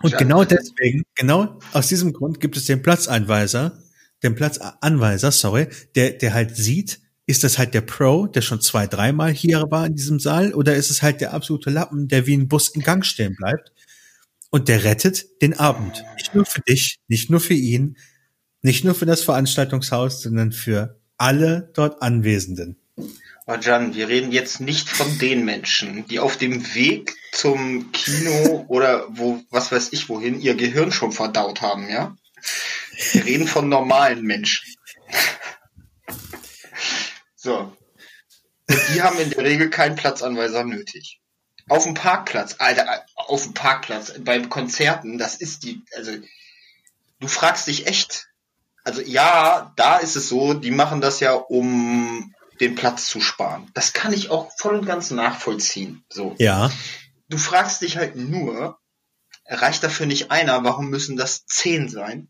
[0.02, 3.80] und genau deswegen, genau aus diesem Grund gibt es den Platzeinweiser,
[4.24, 8.88] den Platzanweiser, sorry, der, der halt sieht, ist das halt der Pro, der schon zwei,
[8.88, 12.36] dreimal hier war in diesem Saal, oder ist es halt der absolute Lappen, der wie
[12.36, 13.72] ein Bus im Gang stehen bleibt?
[14.50, 16.04] Und der rettet den Abend.
[16.18, 17.96] Nicht nur für dich, nicht nur für ihn,
[18.62, 22.81] nicht nur für das Veranstaltungshaus, sondern für alle dort Anwesenden.
[23.46, 28.66] Aber Jan, wir reden jetzt nicht von den Menschen, die auf dem Weg zum Kino
[28.68, 32.16] oder wo, was weiß ich wohin, ihr Gehirn schon verdaut haben, ja?
[33.14, 34.76] Wir reden von normalen Menschen.
[37.44, 37.76] So.
[38.70, 41.20] Und die haben in der Regel keinen Platzanweiser nötig.
[41.68, 46.12] Auf dem Parkplatz, Alter, auf dem Parkplatz, beim Konzerten, das ist die, also,
[47.20, 48.28] du fragst dich echt,
[48.84, 52.32] also ja, da ist es so, die machen das ja, um
[52.62, 53.70] den Platz zu sparen.
[53.74, 56.06] Das kann ich auch voll und ganz nachvollziehen.
[56.10, 56.36] So.
[56.38, 56.72] Ja.
[57.28, 58.80] Du fragst dich halt nur,
[59.48, 62.30] reicht dafür nicht einer, warum müssen das zehn sein?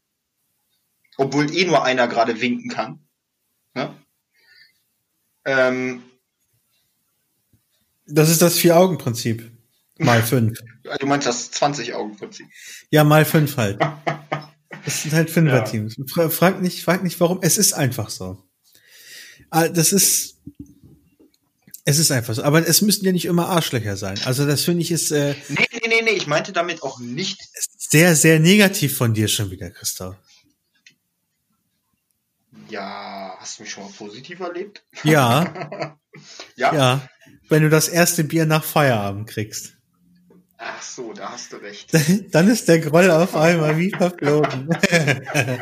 [1.18, 3.06] Obwohl eh nur einer gerade winken kann.
[3.74, 3.94] Ne?
[5.46, 6.04] Ähm,
[8.08, 9.52] das ist das Vier-Augen-Prinzip.
[10.00, 10.60] Mal fünf.
[11.00, 12.48] Du meinst das 20-Augen-Prinzip.
[12.90, 13.80] Ja, mal fünf halt.
[14.84, 15.96] Es sind halt Fünfer-Teams.
[16.16, 16.30] Ja.
[16.30, 17.38] Frag nicht, frag nicht warum.
[17.44, 18.44] Es ist einfach so.
[19.52, 20.38] Ah, das ist,
[21.86, 22.44] es ist einfach so.
[22.44, 24.20] Aber es müssen ja nicht immer Arschlöcher sein.
[24.26, 27.38] Also das finde ich ist, äh, Nee, nee, nee, nee, ich meinte damit auch nicht.
[27.78, 30.16] Sehr, sehr negativ von dir schon wieder, Christoph.
[32.70, 34.84] Ja, hast du mich schon mal positiv erlebt?
[35.04, 35.98] Ja.
[36.56, 36.74] ja.
[36.74, 37.10] Ja.
[37.50, 39.74] Wenn du das erste Bier nach Feierabend kriegst.
[40.58, 41.90] Ach so, da hast du recht.
[42.32, 44.70] Dann ist der Groll auf einmal wie verflogen.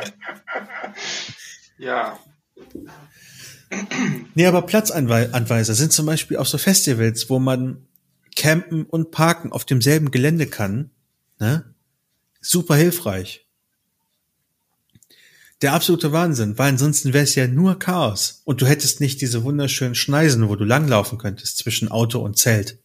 [1.78, 2.18] ja.
[4.34, 7.86] Nee, aber Platzanweiser sind zum Beispiel auch so Festivals, wo man
[8.36, 10.90] campen und parken auf demselben Gelände kann.
[11.38, 11.74] Ne?
[12.40, 13.46] Super hilfreich.
[15.62, 18.40] Der absolute Wahnsinn, weil ansonsten wäre es ja nur Chaos.
[18.44, 22.78] Und du hättest nicht diese wunderschönen Schneisen, wo du langlaufen könntest zwischen Auto und Zelt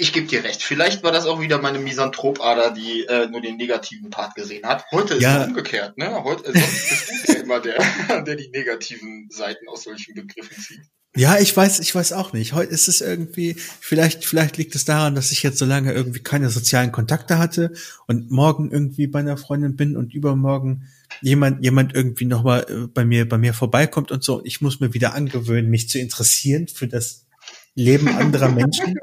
[0.00, 0.62] ich gebe dir recht.
[0.62, 4.84] Vielleicht war das auch wieder meine Misanthropader, die äh, nur den negativen Part gesehen hat.
[4.92, 5.42] Heute ist ja.
[5.42, 6.22] es umgekehrt, ne?
[6.22, 7.78] Heute äh, sonst ja immer der,
[8.24, 10.82] der die negativen Seiten aus solchen Begriffen zieht.
[11.16, 12.52] Ja, ich weiß, ich weiß auch nicht.
[12.52, 16.20] Heute ist es irgendwie, vielleicht, vielleicht liegt es daran, dass ich jetzt so lange irgendwie
[16.20, 17.72] keine sozialen Kontakte hatte
[18.06, 20.86] und morgen irgendwie bei einer Freundin bin und übermorgen
[21.22, 24.44] jemand, jemand irgendwie nochmal äh, bei mir, bei mir vorbeikommt und so.
[24.44, 27.26] Ich muss mir wieder angewöhnen, mich zu interessieren für das
[27.74, 28.94] Leben anderer Menschen.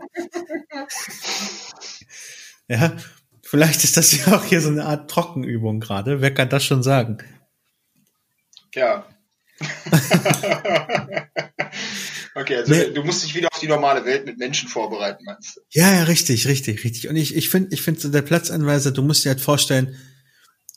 [2.67, 2.95] ja,
[3.41, 6.21] vielleicht ist das ja auch hier so eine Art Trockenübung gerade.
[6.21, 7.17] Wer kann das schon sagen?
[8.76, 9.07] Ja.
[12.36, 12.91] okay, also nee.
[12.91, 15.61] du musst dich wieder auf die normale Welt mit Menschen vorbereiten, meinst du?
[15.71, 17.07] Ja, ja, richtig, richtig, richtig.
[17.07, 19.97] Und ich, ich finde, ich finde so der Platzanweiser, du musst dir halt vorstellen,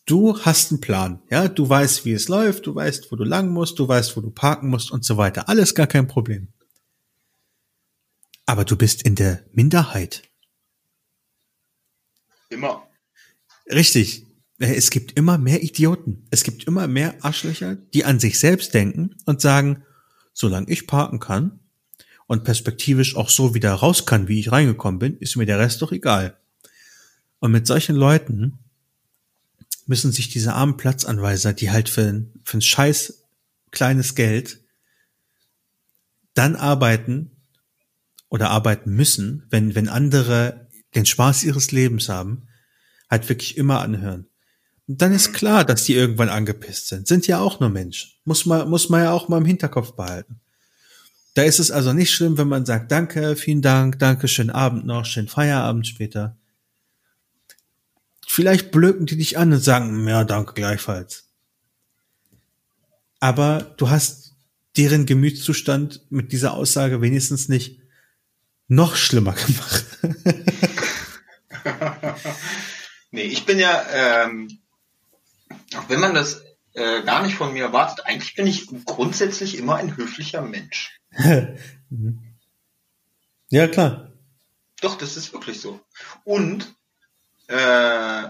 [0.07, 3.49] du hast einen Plan, ja, du weißt, wie es läuft, du weißt, wo du lang
[3.51, 5.49] musst, du weißt, wo du parken musst und so weiter.
[5.49, 6.53] Alles gar kein Problem.
[8.47, 10.23] Aber du bist in der Minderheit.
[12.49, 12.89] Immer.
[13.71, 14.28] Richtig.
[14.59, 16.27] Es gibt immer mehr Idioten.
[16.31, 19.85] Es gibt immer mehr Arschlöcher, die an sich selbst denken und sagen,
[20.33, 21.61] solange ich parken kann
[22.27, 25.81] und perspektivisch auch so wieder raus kann, wie ich reingekommen bin, ist mir der Rest
[25.83, 26.37] doch egal.
[27.39, 28.59] Und mit solchen Leuten
[29.87, 33.25] müssen sich diese armen Platzanweiser, die halt für, für ein scheiß
[33.71, 34.61] kleines Geld
[36.35, 37.31] dann arbeiten,
[38.29, 42.49] oder arbeiten müssen, wenn, wenn andere den Spaß ihres Lebens haben,
[43.11, 44.27] halt wirklich immer anhören.
[44.91, 47.07] Dann ist klar, dass die irgendwann angepisst sind.
[47.07, 48.11] Sind ja auch nur Menschen.
[48.25, 50.41] Muss man, muss man ja auch mal im Hinterkopf behalten.
[51.35, 54.87] Da ist es also nicht schlimm, wenn man sagt, danke, vielen Dank, danke, schönen Abend
[54.87, 56.39] noch, schönen Feierabend später.
[58.27, 61.29] Vielleicht blöken die dich an und sagen, ja, danke gleichfalls.
[63.21, 64.37] Aber du hast
[64.79, 67.79] deren Gemütszustand mit dieser Aussage wenigstens nicht
[68.69, 69.85] noch schlimmer gemacht.
[73.11, 74.49] nee, ich bin ja, ähm,
[75.77, 76.43] auch wenn man das
[76.73, 78.07] äh, gar nicht von mir erwartet.
[78.07, 81.01] Eigentlich bin ich grundsätzlich immer ein höflicher Mensch.
[83.51, 84.13] ja, klar.
[84.81, 85.81] Doch, das ist wirklich so.
[86.25, 86.75] Und
[87.49, 88.29] äh,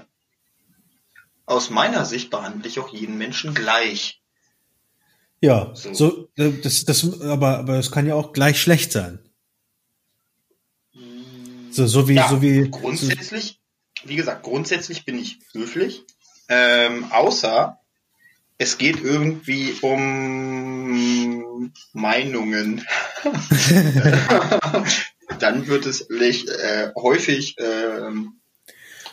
[1.47, 4.23] aus meiner Sicht behandle ich auch jeden Menschen gleich.
[5.41, 9.19] Ja, so, so äh, das, das, aber, aber es kann ja auch gleich schlecht sein.
[11.71, 12.69] So, so wie, ja, so wie.
[12.71, 13.61] Grundsätzlich,
[14.03, 16.05] so wie gesagt, grundsätzlich bin ich höflich.
[16.49, 17.79] Ähm, außer
[18.59, 22.85] es geht irgendwie um Meinungen.
[25.39, 28.11] Dann wird es äh, häufig äh,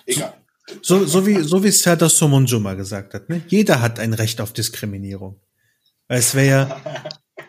[0.08, 0.34] egal.
[0.82, 3.44] So, so wie so wie Serdar Somuncu mal gesagt hat, ne?
[3.48, 5.40] Jeder hat ein Recht auf Diskriminierung.
[6.08, 6.82] Es wäre ja,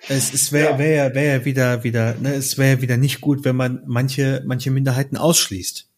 [0.08, 0.78] es, es wäre ja.
[0.78, 5.16] wär, wär wieder wieder, ne, es wäre wieder nicht gut, wenn man manche manche Minderheiten
[5.16, 5.88] ausschließt.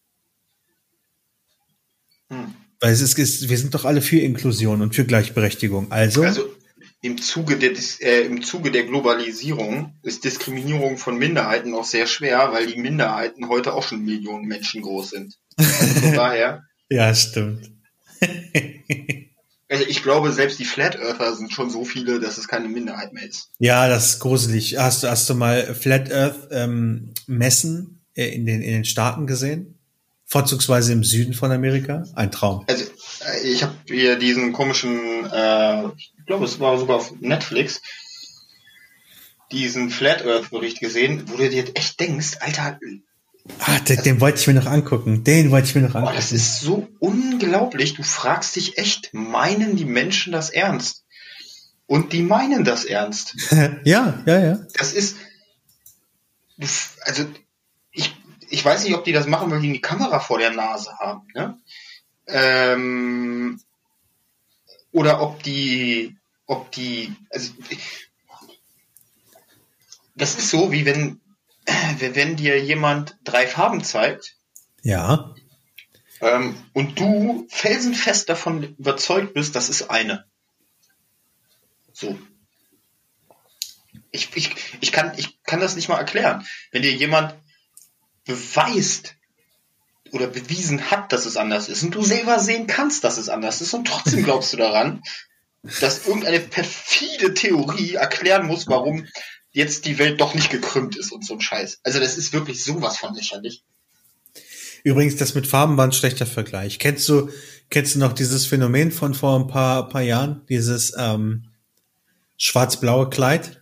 [2.30, 2.55] Hm.
[2.80, 5.90] Weil es ist, wir sind doch alle für Inklusion und für Gleichberechtigung.
[5.90, 6.48] Also, also
[7.00, 12.52] im Zuge der äh, im Zuge der Globalisierung ist Diskriminierung von Minderheiten auch sehr schwer,
[12.52, 15.34] weil die Minderheiten heute auch schon Millionen Menschen groß sind.
[15.56, 16.64] Also von daher.
[16.88, 17.70] ja, stimmt.
[19.68, 23.12] also ich glaube, selbst die Flat Earther sind schon so viele, dass es keine Minderheit
[23.12, 23.50] mehr ist.
[23.58, 24.76] Ja, das ist gruselig.
[24.76, 29.28] Hast du hast du mal Flat Earth ähm, Messen äh, in den in den Staaten
[29.28, 29.77] gesehen?
[30.30, 32.04] Vorzugsweise im Süden von Amerika?
[32.14, 32.64] Ein Traum.
[32.68, 37.80] Also äh, ich habe hier diesen komischen, äh, ich glaube es war sogar auf Netflix,
[39.50, 42.78] diesen Flat Earth Bericht gesehen, wo du dir echt denkst, Alter.
[43.60, 45.24] Ah, den, den wollte ich mir noch angucken.
[45.24, 46.12] Den wollte ich mir noch angucken.
[46.12, 47.94] Oh, das ist so unglaublich.
[47.94, 51.04] Du fragst dich echt, meinen die Menschen das ernst?
[51.86, 53.34] Und die meinen das ernst.
[53.84, 54.58] ja, ja, ja.
[54.74, 55.16] Das ist,
[57.06, 57.24] also
[58.51, 61.26] ich weiß nicht, ob die das machen, weil die eine Kamera vor der Nase haben,
[61.34, 61.59] ne?
[62.26, 63.61] Ähm,
[64.92, 67.53] oder ob die, ob die, also
[70.14, 71.20] das ist so, wie wenn,
[71.99, 74.36] wenn dir jemand drei Farben zeigt.
[74.82, 75.34] Ja.
[76.20, 80.26] Ähm, und du felsenfest davon überzeugt bist, das ist eine.
[81.92, 82.18] So.
[84.11, 86.46] Ich, ich, ich, kann, ich kann das nicht mal erklären.
[86.72, 87.34] Wenn dir jemand
[88.28, 89.16] beweist
[90.12, 93.60] oder bewiesen hat, dass es anders ist und du selber sehen kannst, dass es anders
[93.60, 95.02] ist und trotzdem glaubst du daran,
[95.80, 99.06] dass irgendeine perfide Theorie erklären muss, warum
[99.50, 101.80] jetzt die Welt doch nicht gekrümmt ist und so ein Scheiß.
[101.82, 103.64] Also das ist wirklich sowas von lächerlich.
[104.84, 106.78] Übrigens, das mit Farben war ein schlechter Vergleich.
[106.78, 107.30] Kennst du,
[107.70, 110.42] kennst du noch dieses Phänomen von vor ein paar, paar Jahren?
[110.48, 111.48] Dieses ähm,
[112.36, 113.60] schwarz-blaue Kleid?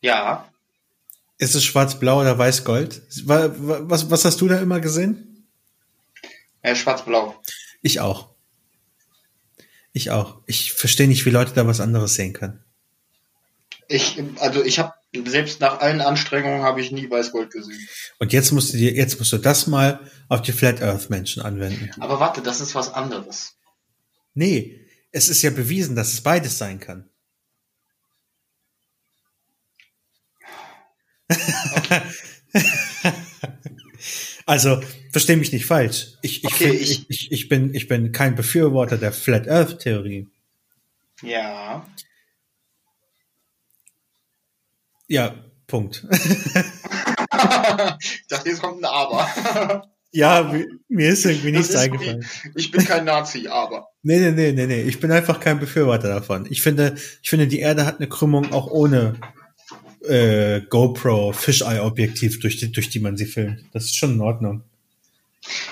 [0.00, 0.51] Ja.
[1.42, 3.02] Ist es schwarz-blau oder weiß-gold?
[3.24, 5.44] Was, was hast du da immer gesehen?
[6.62, 7.34] Ja, schwarz-blau.
[7.82, 8.28] Ich auch.
[9.92, 10.40] Ich auch.
[10.46, 12.62] Ich verstehe nicht, wie Leute da was anderes sehen können.
[13.88, 14.92] Ich, also ich habe
[15.26, 17.88] selbst nach allen Anstrengungen habe ich nie Weiß-Gold gesehen.
[18.20, 21.42] Und jetzt musst du dir, jetzt musst du das mal auf die Flat Earth Menschen
[21.42, 21.90] anwenden.
[21.98, 23.56] Aber warte, das ist was anderes.
[24.34, 27.10] Nee, es ist ja bewiesen, dass es beides sein kann.
[34.46, 36.14] also, verstehe mich nicht falsch.
[36.22, 39.80] Ich, ich, okay, find, ich, ich, ich, bin, ich bin kein Befürworter der Flat Earth
[39.80, 40.28] Theorie.
[41.22, 41.86] Ja.
[45.08, 45.34] Ja,
[45.66, 46.06] Punkt.
[46.10, 46.18] ich
[48.28, 49.90] dachte, jetzt kommt ein Aber.
[50.10, 50.54] ja,
[50.88, 52.26] mir ist irgendwie nichts eingefallen.
[52.54, 53.88] ich bin kein Nazi, aber.
[54.02, 54.82] Nee, nee, nee, nee, nee.
[54.82, 56.46] Ich bin einfach kein Befürworter davon.
[56.50, 59.14] Ich finde, ich finde, die Erde hat eine Krümmung auch ohne
[60.08, 63.64] äh, GoPro Fisheye-Objektiv, durch die, durch die man sie filmt.
[63.72, 64.64] Das ist schon in Ordnung.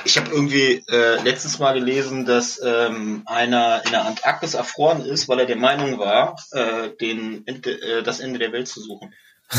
[0.04, 5.28] Ich habe irgendwie äh, letztes Mal gelesen, dass ähm, einer in der Antarktis erfroren ist,
[5.28, 9.14] weil er der Meinung war, äh, den, äh, das Ende der Welt zu suchen.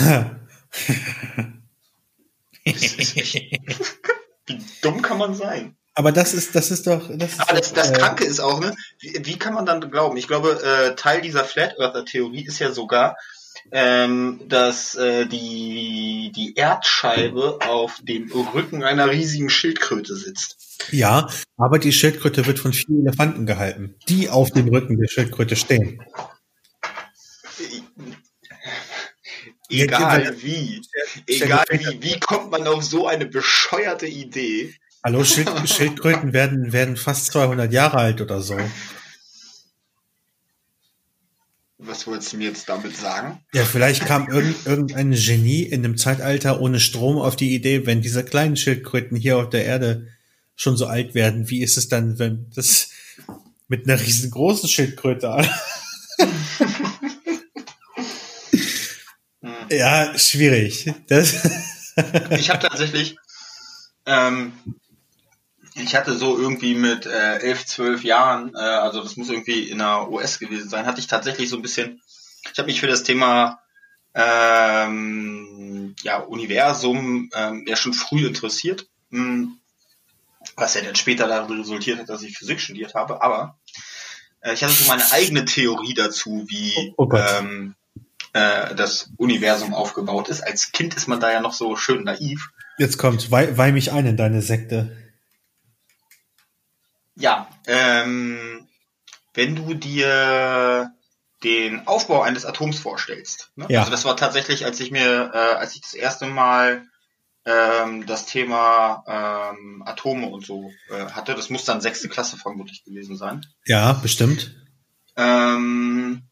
[2.64, 5.78] wie dumm kann man sein?
[5.94, 7.10] Aber das ist, das ist doch.
[7.14, 8.76] Das ist Aber das, das äh, Kranke ist auch, ne?
[9.00, 10.18] Wie, wie kann man dann glauben?
[10.18, 13.18] Ich glaube, äh, Teil dieser Flat Earther Theorie ist ja sogar,
[13.72, 20.58] ähm, dass äh, die, die Erdscheibe auf dem Rücken einer riesigen Schildkröte sitzt.
[20.92, 25.56] Ja, aber die Schildkröte wird von vier Elefanten gehalten, die auf dem Rücken der Schildkröte
[25.56, 26.02] stehen.
[29.70, 30.82] Egal wie,
[31.28, 34.76] egal wie, wie kommt man auf so eine bescheuerte Idee?
[35.04, 38.58] Hallo, Schild, Schildkröten werden, werden fast 200 Jahre alt oder so.
[41.84, 43.44] Was wolltest du mir jetzt damit sagen?
[43.54, 48.04] Ja, vielleicht kam irgend, irgendein Genie in einem Zeitalter ohne Strom auf die Idee, wenn
[48.04, 50.08] diese kleinen Schildkröten hier auf der Erde
[50.56, 52.92] schon so alt werden, wie ist es dann, wenn das,
[53.68, 55.50] mit einer riesengroßen Schildkröte an.
[59.72, 60.94] ja, schwierig.
[61.08, 61.34] Das
[62.30, 63.16] ich habe tatsächlich,
[64.06, 64.54] ähm,
[65.76, 69.78] ich hatte so irgendwie mit äh, elf, zwölf Jahren, äh, also das muss irgendwie in
[69.78, 72.02] der US gewesen sein, hatte ich tatsächlich so ein bisschen,
[72.52, 73.62] ich habe mich für das Thema
[74.14, 79.58] ähm, ja, Universum ähm, ja schon früh interessiert, mh, hm,
[80.56, 83.58] was ja dann später darin resultiert hat, dass ich Physik studiert habe, aber
[84.42, 87.76] äh, ich hatte so meine eigene Theorie dazu, wie oh, oh ähm,
[88.34, 90.42] äh, das Universum aufgebaut ist.
[90.42, 92.50] Als Kind ist man da ja noch so schön naiv.
[92.78, 94.98] Jetzt kommt, weih, weih mich ein in deine Sekte.
[97.22, 98.68] Ja, ähm,
[99.34, 100.92] wenn du dir
[101.44, 103.52] den Aufbau eines Atoms vorstellst.
[103.56, 103.68] Ne?
[103.70, 103.80] Ja.
[103.80, 106.84] Also das war tatsächlich, als ich mir, äh, als ich das erste Mal
[107.46, 112.84] ähm, das Thema ähm, Atome und so äh, hatte, das muss dann sechste Klasse vermutlich
[112.84, 113.46] gewesen sein.
[113.66, 114.56] Ja, bestimmt.
[115.16, 116.24] Ähm,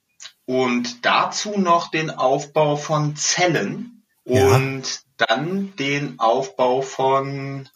[0.45, 4.55] und dazu noch den Aufbau von Zellen ja.
[4.55, 7.69] und dann den Aufbau von,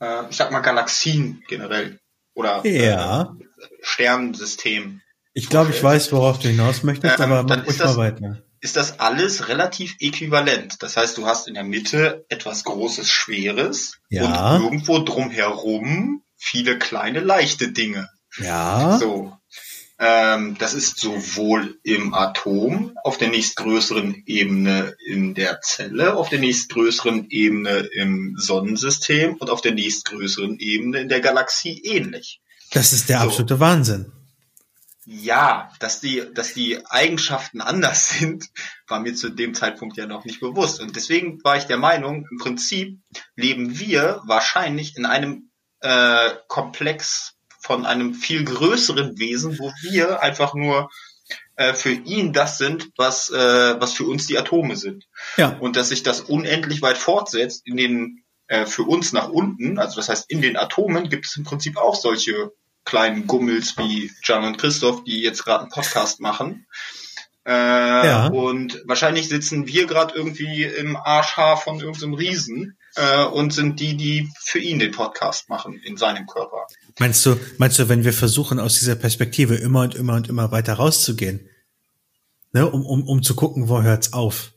[0.00, 2.00] äh, ich sag mal, Galaxien generell
[2.34, 3.22] oder ja.
[3.22, 5.00] äh, Sternensystem.
[5.32, 8.42] Ich glaube, ich weiß, worauf du hinaus möchtest, ähm, aber mach ruhig mal weiter.
[8.60, 10.82] Ist das alles relativ äquivalent?
[10.82, 14.54] Das heißt, du hast in der Mitte etwas Großes, Schweres ja.
[14.54, 18.08] und irgendwo drumherum viele kleine, leichte Dinge.
[18.38, 18.98] Ja.
[18.98, 19.36] So.
[20.06, 26.40] Ähm, das ist sowohl im Atom, auf der nächstgrößeren Ebene in der Zelle, auf der
[26.40, 32.42] nächstgrößeren Ebene im Sonnensystem und auf der nächstgrößeren Ebene in der Galaxie ähnlich.
[32.72, 33.60] Das ist der absolute so.
[33.60, 34.12] Wahnsinn.
[35.06, 38.50] Ja, dass die, dass die Eigenschaften anders sind,
[38.86, 40.82] war mir zu dem Zeitpunkt ja noch nicht bewusst.
[40.82, 42.98] Und deswegen war ich der Meinung, im Prinzip
[43.36, 45.50] leben wir wahrscheinlich in einem
[45.80, 47.33] äh, Komplex
[47.64, 50.90] von einem viel größeren Wesen, wo wir einfach nur
[51.56, 55.04] äh, für ihn das sind, was, äh, was für uns die Atome sind.
[55.38, 55.56] Ja.
[55.60, 59.96] Und dass sich das unendlich weit fortsetzt in den äh, für uns nach unten, also
[59.96, 62.52] das heißt in den Atomen gibt es im Prinzip auch solche
[62.84, 66.66] kleinen Gummels wie Jan und Christoph, die jetzt gerade einen Podcast machen.
[67.46, 68.26] Äh, ja.
[68.26, 73.96] Und wahrscheinlich sitzen wir gerade irgendwie im Arschhaar von irgendeinem Riesen äh, und sind die,
[73.96, 76.66] die für ihn den Podcast machen in seinem Körper.
[76.98, 80.52] Meinst du, meinst du, wenn wir versuchen, aus dieser Perspektive immer und immer und immer
[80.52, 81.48] weiter rauszugehen,
[82.52, 84.52] ne, um, um, um zu gucken, wo hört's auf?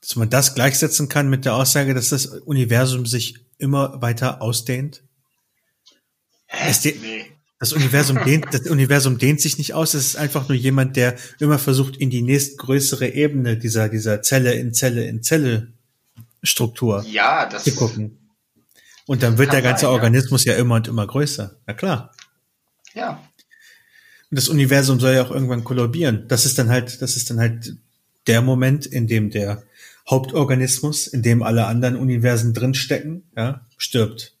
[0.00, 5.02] Dass man das gleichsetzen kann mit der Aussage, dass das Universum sich immer weiter ausdehnt?
[6.46, 6.74] Hä?
[7.00, 7.26] Nee.
[7.58, 9.94] Das Universum dehnt, das Universum dehnt sich nicht aus.
[9.94, 14.54] Es ist einfach nur jemand, der immer versucht, in die nächstgrößere Ebene dieser, dieser Zelle
[14.54, 15.74] in Zelle in Zelle
[16.42, 18.16] Struktur ja, das zu gucken.
[19.06, 20.52] Und dann wird der ganze sein, Organismus ja.
[20.52, 21.56] ja immer und immer größer.
[21.66, 22.14] Na klar.
[22.94, 23.22] Ja.
[24.30, 26.26] Und das Universum soll ja auch irgendwann kollabieren.
[26.28, 27.74] Das ist dann halt, das ist dann halt
[28.26, 29.64] der Moment, in dem der
[30.08, 34.34] Hauptorganismus, in dem alle anderen Universen drinstecken, ja, stirbt.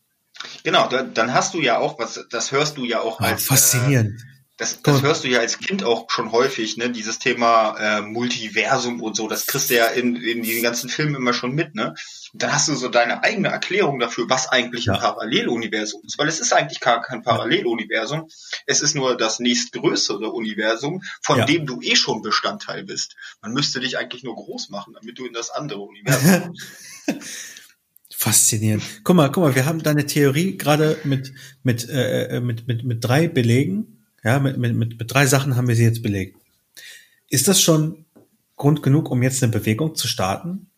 [0.62, 3.44] Genau, da, dann hast du ja auch, was das hörst du ja auch ah, als
[3.44, 4.20] faszinierend.
[4.20, 4.29] Äh,
[4.60, 6.90] das, das hörst du ja als Kind auch schon häufig, ne?
[6.90, 11.14] Dieses Thema äh, Multiversum und so, das kriegst du ja in, in diesen ganzen Filmen
[11.14, 11.94] immer schon mit, ne?
[12.34, 16.18] Und dann hast du so deine eigene Erklärung dafür, was eigentlich ein Paralleluniversum ist.
[16.18, 18.28] Weil es ist eigentlich gar kein Paralleluniversum.
[18.66, 21.46] Es ist nur das nächstgrößere Universum, von ja.
[21.46, 23.16] dem du eh schon Bestandteil bist.
[23.40, 26.54] Man müsste dich eigentlich nur groß machen, damit du in das andere Universum
[27.06, 27.26] kommst.
[28.10, 28.82] Faszinierend.
[29.04, 31.32] Guck mal, guck mal, wir haben deine Theorie gerade mit,
[31.62, 33.96] mit, äh, äh, mit, mit, mit drei Belegen.
[34.22, 36.36] Ja, mit, mit, mit, mit drei Sachen haben wir sie jetzt belegt.
[37.28, 38.04] Ist das schon
[38.56, 40.70] Grund genug, um jetzt eine Bewegung zu starten?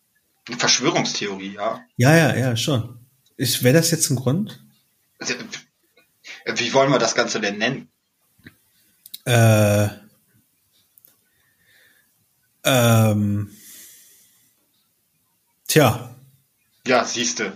[0.58, 1.84] Verschwörungstheorie, ja.
[1.96, 2.98] Ja, ja, ja, schon.
[3.36, 4.64] Wäre das jetzt ein Grund?
[5.18, 5.34] Also,
[6.56, 7.88] wie wollen wir das Ganze denn nennen?
[9.24, 9.88] Äh,
[12.64, 13.50] ähm,
[15.66, 16.12] tja,
[16.86, 17.52] ja, siehste.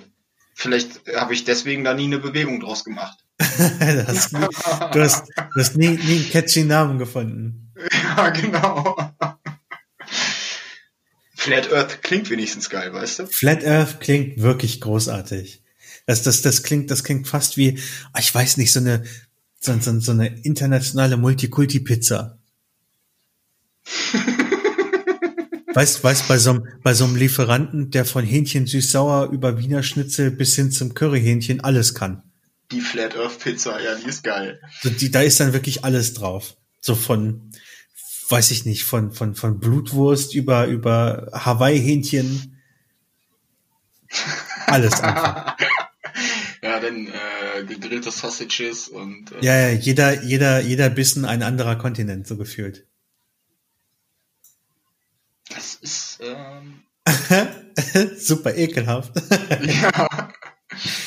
[0.55, 3.19] Vielleicht habe ich deswegen da nie eine Bewegung draus gemacht.
[4.07, 7.73] das, du, hast, du hast nie, nie einen catchy Namen gefunden.
[8.17, 8.97] Ja, genau.
[11.35, 13.27] Flat Earth klingt wenigstens geil, weißt du?
[13.27, 15.63] Flat Earth klingt wirklich großartig.
[16.07, 17.79] Das, das, das klingt, das klingt fast wie,
[18.13, 19.05] ah, ich weiß nicht, so eine,
[19.61, 22.39] so, so, so eine internationale Multikulti-Pizza.
[25.77, 29.83] Weißt, weißt, bei so einem, bei so einem Lieferanten, der von Hähnchen süß-sauer über Wiener
[29.83, 32.26] Schnitzel bis hin zum Curryhähnchen alles kann.
[32.71, 34.61] Die Flat Earth Pizza, ja, die ist geil.
[34.83, 36.57] So, die, da ist dann wirklich alles drauf.
[36.81, 37.53] So von,
[38.29, 42.61] weiß ich nicht, von, von, von Blutwurst über, über Hawaii-Hähnchen.
[44.67, 45.57] Alles einfach.
[46.63, 49.33] ja, dann äh, gegrillte Sausages und.
[49.33, 52.87] Äh, ja, ja, jeder, jeder, jeder Bissen ein anderer Kontinent, so gefühlt.
[55.49, 56.83] Das ist ähm...
[58.19, 59.13] super ekelhaft.
[59.63, 60.09] ja.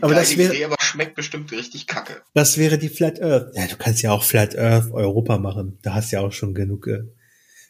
[0.00, 2.22] Aber das wäre, Idee, aber schmeckt bestimmt richtig kacke.
[2.34, 3.54] Das wäre die Flat Earth.
[3.56, 5.78] Ja, du kannst ja auch Flat Earth Europa machen.
[5.82, 7.04] Da hast du ja auch schon genug äh,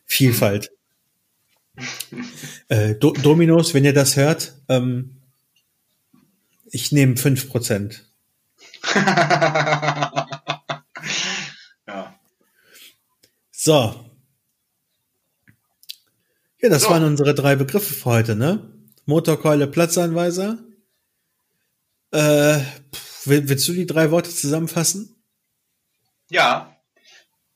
[0.04, 0.70] Vielfalt.
[2.68, 5.16] äh, Do Dominos, wenn ihr das hört, ähm,
[6.70, 8.04] ich nehme fünf Prozent.
[8.94, 10.28] ja.
[13.50, 14.04] So.
[16.60, 16.90] Ja, das so.
[16.90, 18.72] waren unsere drei Begriffe für heute, ne?
[19.06, 20.58] Motorkeule, Platzanweiser.
[22.10, 22.60] Äh,
[23.24, 25.22] willst du die drei Worte zusammenfassen?
[26.30, 26.74] Ja.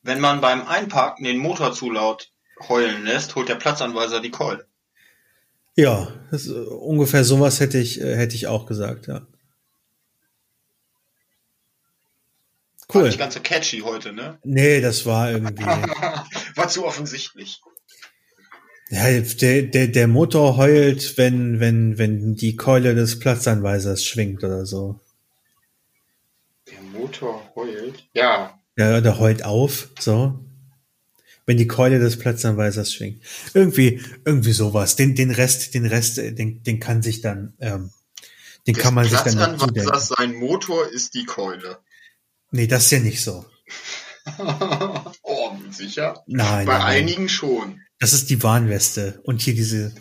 [0.02, 2.32] Wenn man beim Einparken den Motor zu laut
[2.68, 4.66] heulen lässt, holt der Platzanweiser die Keule.
[5.74, 9.26] Ja, das, äh, ungefähr sowas hätte ich, äh, hätte ich auch gesagt, ja.
[12.92, 13.02] Cool.
[13.02, 14.38] War nicht ganz so catchy heute, ne?
[14.44, 15.64] Nee, das war irgendwie.
[16.56, 17.62] war zu offensichtlich.
[18.92, 24.66] Ja, der, der, der Motor heult, wenn, wenn, wenn die Keule des Platzanweisers schwingt oder
[24.66, 25.00] so.
[26.70, 28.06] Der Motor heult?
[28.12, 28.58] Ja.
[28.76, 30.38] Ja, der heult auf, so
[31.46, 33.22] wenn die Keule des Platzanweisers schwingt.
[33.54, 34.96] Irgendwie, irgendwie sowas.
[34.96, 37.90] Den, den Rest, den Rest, äh, den, den kann sich dann, ähm,
[38.66, 39.98] den des kann man sich dann dazu denken.
[39.98, 41.78] Sein Motor ist die Keule.
[42.50, 43.44] Nee, das ist ja nicht so.
[45.52, 46.22] oh, sicher?
[46.26, 46.66] Nein.
[46.66, 47.80] Bei nein, einigen schon.
[47.98, 49.20] Das ist die Warnweste.
[49.24, 49.92] Und hier diese,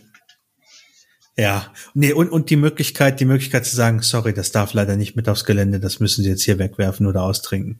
[1.37, 5.15] ja, nee, und, und die Möglichkeit, die Möglichkeit zu sagen, sorry, das darf leider nicht
[5.15, 7.79] mit aufs Gelände, das müssen Sie jetzt hier wegwerfen oder austrinken.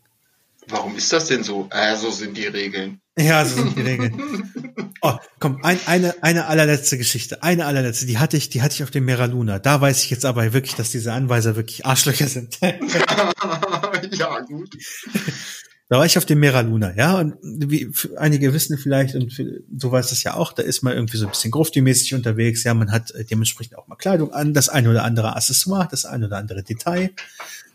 [0.68, 1.68] Warum ist das denn so?
[1.72, 3.02] Äh, so sind die Regeln.
[3.18, 4.22] Ja, so sind die Regeln.
[5.04, 7.42] Oh, komm, ein, eine, eine allerletzte Geschichte.
[7.42, 9.58] Eine allerletzte, die hatte ich, die hatte ich auf dem Mera Luna.
[9.58, 12.60] Da weiß ich jetzt aber wirklich, dass diese Anweiser wirklich Arschlöcher sind.
[14.12, 14.78] ja, gut.
[15.92, 19.30] Da war ich auf dem Mera Luna, ja, und wie einige wissen vielleicht, und
[19.78, 22.74] so weiß es ja auch, da ist man irgendwie so ein bisschen grufti-mäßig unterwegs, ja,
[22.74, 26.28] man hat äh, dementsprechend auch mal Kleidung an, das eine oder andere Accessoire, das eine
[26.28, 27.12] oder andere Detail.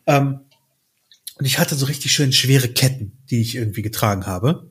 [0.07, 0.41] Ähm,
[1.35, 4.71] und ich hatte so richtig schön schwere Ketten, die ich irgendwie getragen habe.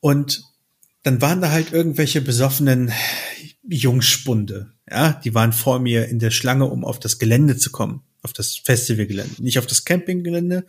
[0.00, 0.44] Und
[1.02, 2.90] dann waren da halt irgendwelche besoffenen
[3.68, 4.72] Jungspunde.
[4.90, 8.00] Ja, die waren vor mir in der Schlange, um auf das Gelände zu kommen.
[8.22, 9.42] Auf das Festivalgelände.
[9.42, 10.64] Nicht auf das Campinggelände,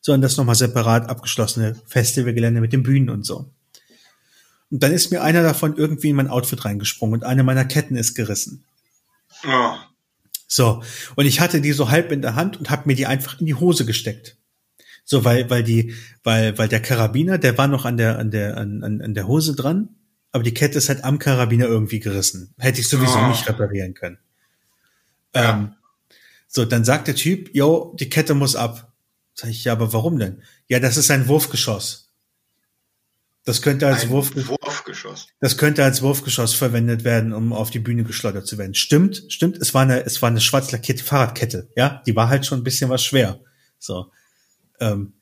[0.00, 3.50] sondern das nochmal separat abgeschlossene Festivalgelände mit den Bühnen und so.
[4.70, 7.96] Und dann ist mir einer davon irgendwie in mein Outfit reingesprungen und eine meiner Ketten
[7.96, 8.64] ist gerissen.
[9.46, 9.74] Oh.
[10.46, 10.82] So,
[11.16, 13.46] und ich hatte die so halb in der Hand und habe mir die einfach in
[13.46, 14.36] die Hose gesteckt.
[15.04, 18.56] So, weil, weil die, weil, weil der Karabiner, der war noch an der, an der,
[18.56, 19.88] an, an der Hose dran,
[20.32, 22.54] aber die Kette ist halt am Karabiner irgendwie gerissen.
[22.58, 23.28] Hätte ich sowieso oh.
[23.28, 24.18] nicht reparieren können.
[25.34, 25.50] Ja.
[25.50, 25.74] Ähm,
[26.46, 28.89] so, dann sagt der Typ, yo, die Kette muss ab.
[29.34, 30.42] Sag ich, ja, aber warum denn?
[30.68, 32.10] Ja, das ist ein Wurfgeschoss.
[33.44, 35.28] Das könnte als ein Wurf Wurfgeschoss.
[35.40, 38.74] Das könnte als Wurfgeschoss verwendet werden, um auf die Bühne geschleudert zu werden.
[38.74, 39.56] Stimmt, stimmt.
[39.56, 41.68] Es war eine, es war eine schwarz lackierte Fahrradkette.
[41.74, 43.40] Ja, die war halt schon ein bisschen was schwer.
[43.78, 44.12] So.
[44.78, 45.14] Ähm,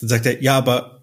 [0.00, 1.02] dann sagt er, ja, aber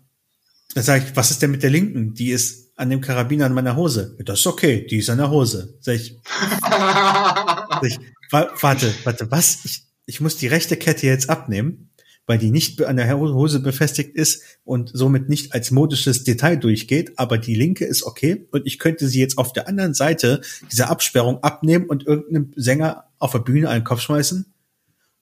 [0.74, 2.16] dann sage ich, was ist denn mit der linken?
[2.16, 4.16] Die ist an dem Karabiner an meiner Hose.
[4.20, 5.78] Das ist okay, die ist an der Hose.
[5.82, 6.18] Sag ich,
[6.62, 8.00] sag ich
[8.32, 9.66] warte, warte, was?
[9.66, 11.87] Ich, ich muss die rechte Kette jetzt abnehmen,
[12.28, 17.18] weil die nicht an der Hose befestigt ist und somit nicht als modisches Detail durchgeht,
[17.18, 20.92] aber die linke ist okay und ich könnte sie jetzt auf der anderen Seite dieser
[20.92, 24.54] Absperrung abnehmen und irgendeinem Sänger auf der Bühne einen Kopf schmeißen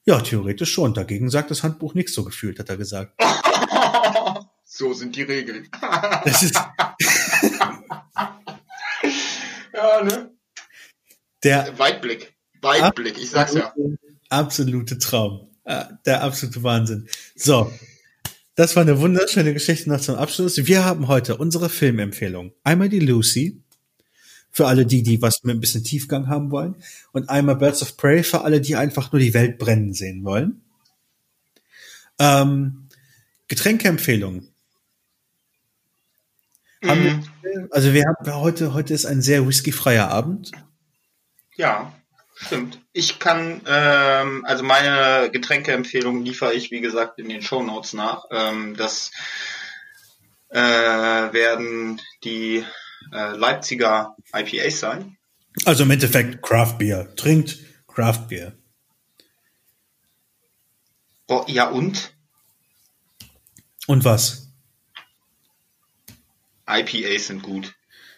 [0.06, 0.94] ja, theoretisch schon.
[0.94, 3.20] Dagegen sagt das Handbuch nichts so gefühlt, hat er gesagt.
[4.64, 5.68] so sind die Regeln.
[6.24, 6.54] Das ist
[9.74, 10.30] ja, ne?
[11.42, 12.34] Der Weitblick.
[12.62, 13.74] Weitblick, ich sag's ja.
[14.28, 15.50] Absolute Traum.
[15.66, 17.08] Ah, der absolute Wahnsinn.
[17.34, 17.72] So.
[18.54, 20.56] Das war eine wunderschöne Geschichte noch zum Abschluss.
[20.56, 22.52] Wir haben heute unsere Filmempfehlung.
[22.62, 23.60] Einmal die Lucy,
[24.50, 26.76] für alle die, die was mit ein bisschen Tiefgang haben wollen.
[27.12, 30.62] Und einmal Birds of Prey für alle, die einfach nur die Welt brennen sehen wollen.
[32.18, 32.88] Ähm,
[33.48, 34.48] Getränkeempfehlungen.
[36.80, 37.22] Wir,
[37.72, 40.52] also wir haben heute, heute ist ein sehr whiskyfreier Abend.
[41.56, 41.92] Ja,
[42.36, 42.78] stimmt.
[42.92, 48.24] Ich kann, ähm, also meine Getränkeempfehlung liefere ich, wie gesagt, in den Show Notes nach.
[48.30, 49.10] Ähm, das
[50.50, 52.64] äh, werden die
[53.12, 55.16] äh, Leipziger IPAs sein.
[55.64, 57.14] Also im Endeffekt Craft Beer.
[57.16, 57.58] Trinkt
[57.88, 58.52] Craft Beer.
[61.28, 62.14] Oh, ja und?
[63.86, 64.52] Und was?
[66.68, 67.74] IPAs sind gut.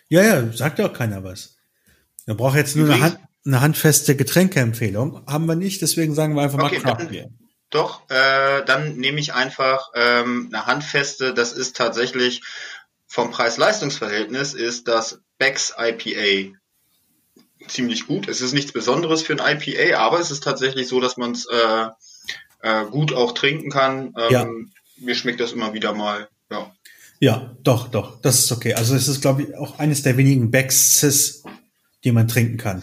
[0.08, 1.56] Ja, ja, sagt ja auch keiner was.
[2.26, 3.18] Da braucht jetzt nur eine, Hand,
[3.48, 5.22] eine handfeste Getränkeempfehlung.
[5.26, 7.30] Haben wir nicht, deswegen sagen wir einfach okay, mal Craft Beer.
[7.70, 12.42] Doch, äh, dann nehme ich einfach ähm, eine handfeste, das ist tatsächlich
[13.06, 16.56] vom Preis-Leistungs-Verhältnis ist das Becks IPA
[17.66, 18.28] ziemlich gut.
[18.28, 21.46] Es ist nichts Besonderes für ein IPA, aber es ist tatsächlich so, dass man es
[21.46, 21.88] äh,
[22.62, 24.14] äh, gut auch trinken kann.
[24.16, 24.48] Ähm, ja.
[24.98, 26.28] Mir schmeckt das immer wieder mal.
[26.50, 26.72] Ja.
[27.20, 28.74] Ja, doch, doch, das ist okay.
[28.74, 31.42] Also es ist, glaube ich, auch eines der wenigen Becks,
[32.04, 32.82] die man trinken kann.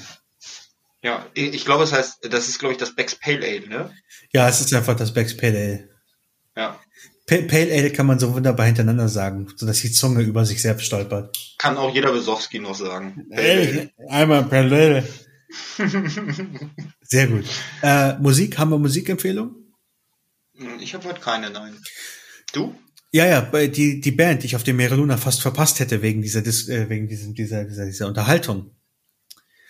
[1.06, 3.92] Ja, ich glaube, es heißt, das ist, glaube ich, das Becks Pale Ale, ne?
[4.34, 5.90] Ja, es ist einfach das Becks Pale Ale.
[6.58, 6.80] Ja.
[7.28, 11.38] Pale Ale kann man so wunderbar hintereinander sagen, sodass die Zunge über sich selbst stolpert.
[11.60, 13.28] Kann auch jeder Besowski noch sagen.
[13.30, 15.08] Hey, einmal Pale Ale.
[17.02, 17.46] Sehr gut.
[17.84, 19.56] Äh, Musik, haben wir Musikempfehlung?
[20.58, 21.78] Hm, ich habe heute keine, nein.
[22.52, 22.74] Du?
[23.12, 26.24] Ja, ja, die, die Band, die ich auf dem Meere Luna fast verpasst hätte wegen
[26.24, 28.75] dieser, äh, wegen diesem, dieser, dieser, dieser Unterhaltung.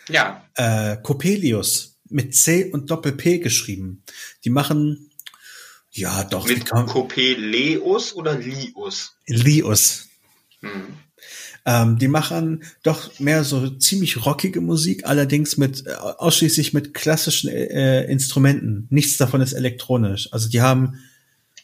[0.10, 0.46] Ja.
[0.56, 4.04] Äh, Coppelius mit C und Doppel P geschrieben.
[4.44, 5.12] Die machen
[5.96, 6.46] ja, doch.
[6.46, 9.16] Mit Coppelius oder Lius?
[9.28, 10.10] Lius.
[10.60, 10.98] Hm.
[11.66, 17.50] Ähm, die machen doch mehr so ziemlich rockige Musik, allerdings mit äh, ausschließlich mit klassischen
[17.50, 18.88] äh, Instrumenten.
[18.92, 20.32] Nichts davon ist elektronisch.
[20.34, 21.00] Also die haben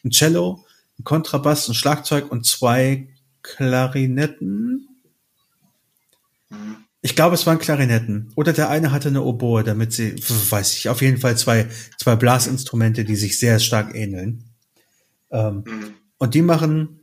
[0.02, 0.64] ein Cello,
[0.98, 3.08] ein Kontrabass, ein Schlagzeug und zwei
[3.42, 4.88] Klarinetten.
[6.50, 6.81] Hm.
[7.04, 8.32] Ich glaube, es waren Klarinetten.
[8.36, 12.14] Oder der eine hatte eine Oboe, damit sie, weiß ich, auf jeden Fall zwei, zwei
[12.14, 14.44] Blasinstrumente, die sich sehr stark ähneln.
[15.32, 15.94] Ähm, mhm.
[16.18, 17.00] Und die machen,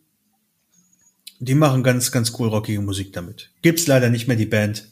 [1.40, 3.52] die machen ganz, ganz cool rockige Musik damit.
[3.62, 4.88] Gibt's leider nicht mehr die Band.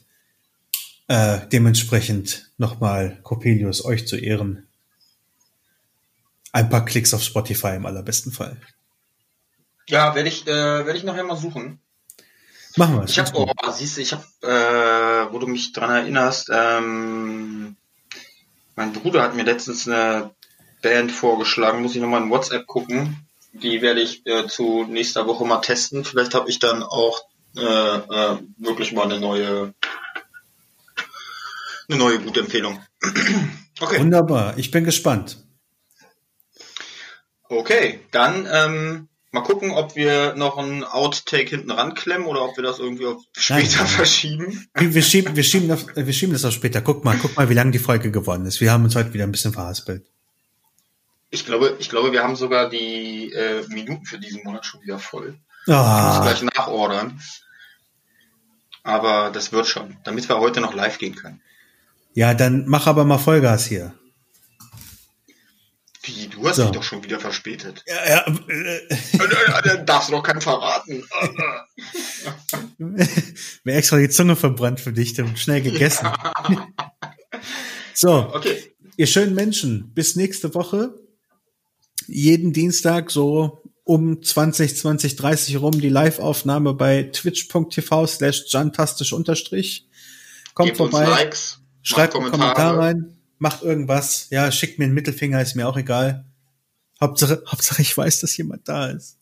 [1.07, 4.67] Äh, dementsprechend nochmal Coppelius euch zu Ehren.
[6.51, 8.57] Ein paar Klicks auf Spotify im allerbesten Fall.
[9.87, 11.79] Ja, werde ich, äh, werde ich nachher mal suchen.
[12.77, 13.11] Machen wir es.
[13.11, 17.75] Ich habe, oh, siehst du, ich habe, äh, wo du mich dran erinnerst, ähm,
[18.75, 20.31] mein Bruder hat mir letztens eine
[20.83, 23.27] Band vorgeschlagen, muss ich nochmal in WhatsApp gucken.
[23.53, 26.05] Die werde ich äh, zu nächster Woche mal testen.
[26.05, 27.23] Vielleicht habe ich dann auch
[27.55, 29.73] äh, äh, wirklich mal eine neue,
[31.89, 32.79] eine neue gute Empfehlung.
[33.79, 33.99] okay.
[33.99, 35.37] Wunderbar, ich bin gespannt.
[37.49, 39.07] Okay, dann ähm,
[39.37, 43.21] Mal gucken, ob wir noch ein Outtake hinten ranklemmen oder ob wir das irgendwie auf
[43.37, 43.87] später Nein.
[43.87, 44.67] verschieben.
[44.73, 46.81] Wir schieben, wir, schieben das, wir schieben das auf später.
[46.81, 48.61] Guck mal, guck mal, wie lange die Folge geworden ist.
[48.61, 50.07] Wir haben uns heute wieder ein bisschen verhaspelt.
[51.29, 54.97] Ich glaube, ich glaube, wir haben sogar die äh, Minuten für diesen Monat schon wieder
[54.97, 55.37] voll.
[55.67, 55.71] Oh.
[55.71, 57.21] Ich muss gleich nachordern.
[58.81, 61.41] Aber das wird schon, damit wir heute noch live gehen können.
[62.15, 63.93] Ja, dann mach aber mal Vollgas hier.
[66.07, 66.63] Wie, du hast so.
[66.63, 67.83] dich doch schon wieder verspätet.
[67.85, 68.25] Ja, ja.
[68.47, 68.97] Äh,
[69.63, 71.03] Dann darfst du doch keinen verraten.
[73.63, 76.07] Mir extra die Zunge verbrannt für dich und schnell gegessen.
[77.93, 78.73] so, okay.
[78.95, 80.97] ihr schönen Menschen, bis nächste Woche.
[82.07, 89.89] Jeden Dienstag so um 20, 20, 30 rum die Live-Aufnahme bei twitch.tv slash jantastisch unterstrich.
[90.53, 91.05] Kommt Gebt vorbei.
[91.05, 95.77] Likes, schreibt einen Kommentar rein macht irgendwas, ja, schickt mir einen Mittelfinger, ist mir auch
[95.77, 96.25] egal.
[96.99, 99.17] Hauptsache, Hauptsache ich weiß, dass jemand da ist.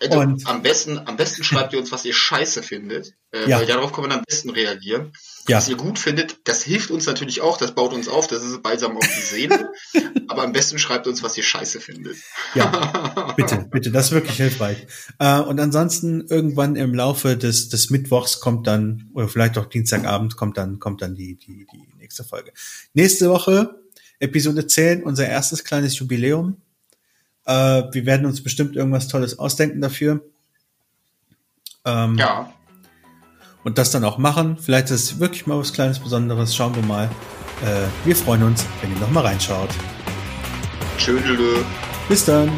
[0.00, 3.58] Also, und am besten, am besten schreibt ihr uns, was ihr scheiße findet, äh, ja.
[3.58, 5.12] weil darauf kann man am besten reagieren.
[5.48, 5.58] Ja.
[5.58, 8.62] Was ihr gut findet, das hilft uns natürlich auch, das baut uns auf, das ist
[8.62, 9.70] balsam auf die Seele.
[10.28, 12.16] aber am besten schreibt uns, was ihr scheiße findet.
[12.54, 14.86] Ja, bitte, bitte, das ist wirklich hilfreich.
[15.18, 20.36] Äh, und ansonsten irgendwann im Laufe des, des Mittwochs kommt dann, oder vielleicht auch Dienstagabend
[20.36, 22.52] kommt dann, kommt dann die, die, die nächste Folge.
[22.92, 23.80] Nächste Woche,
[24.18, 26.58] Episode 10, unser erstes kleines Jubiläum.
[27.46, 30.20] Äh, wir werden uns bestimmt irgendwas Tolles ausdenken dafür.
[31.86, 32.52] Ähm, ja.
[33.64, 34.58] Und das dann auch machen.
[34.58, 36.54] Vielleicht ist es wirklich mal was Kleines Besonderes.
[36.54, 37.06] Schauen wir mal.
[37.64, 39.70] Äh, wir freuen uns, wenn ihr noch mal reinschaut.
[40.98, 41.22] Tschüss.
[42.08, 42.50] Bis dann.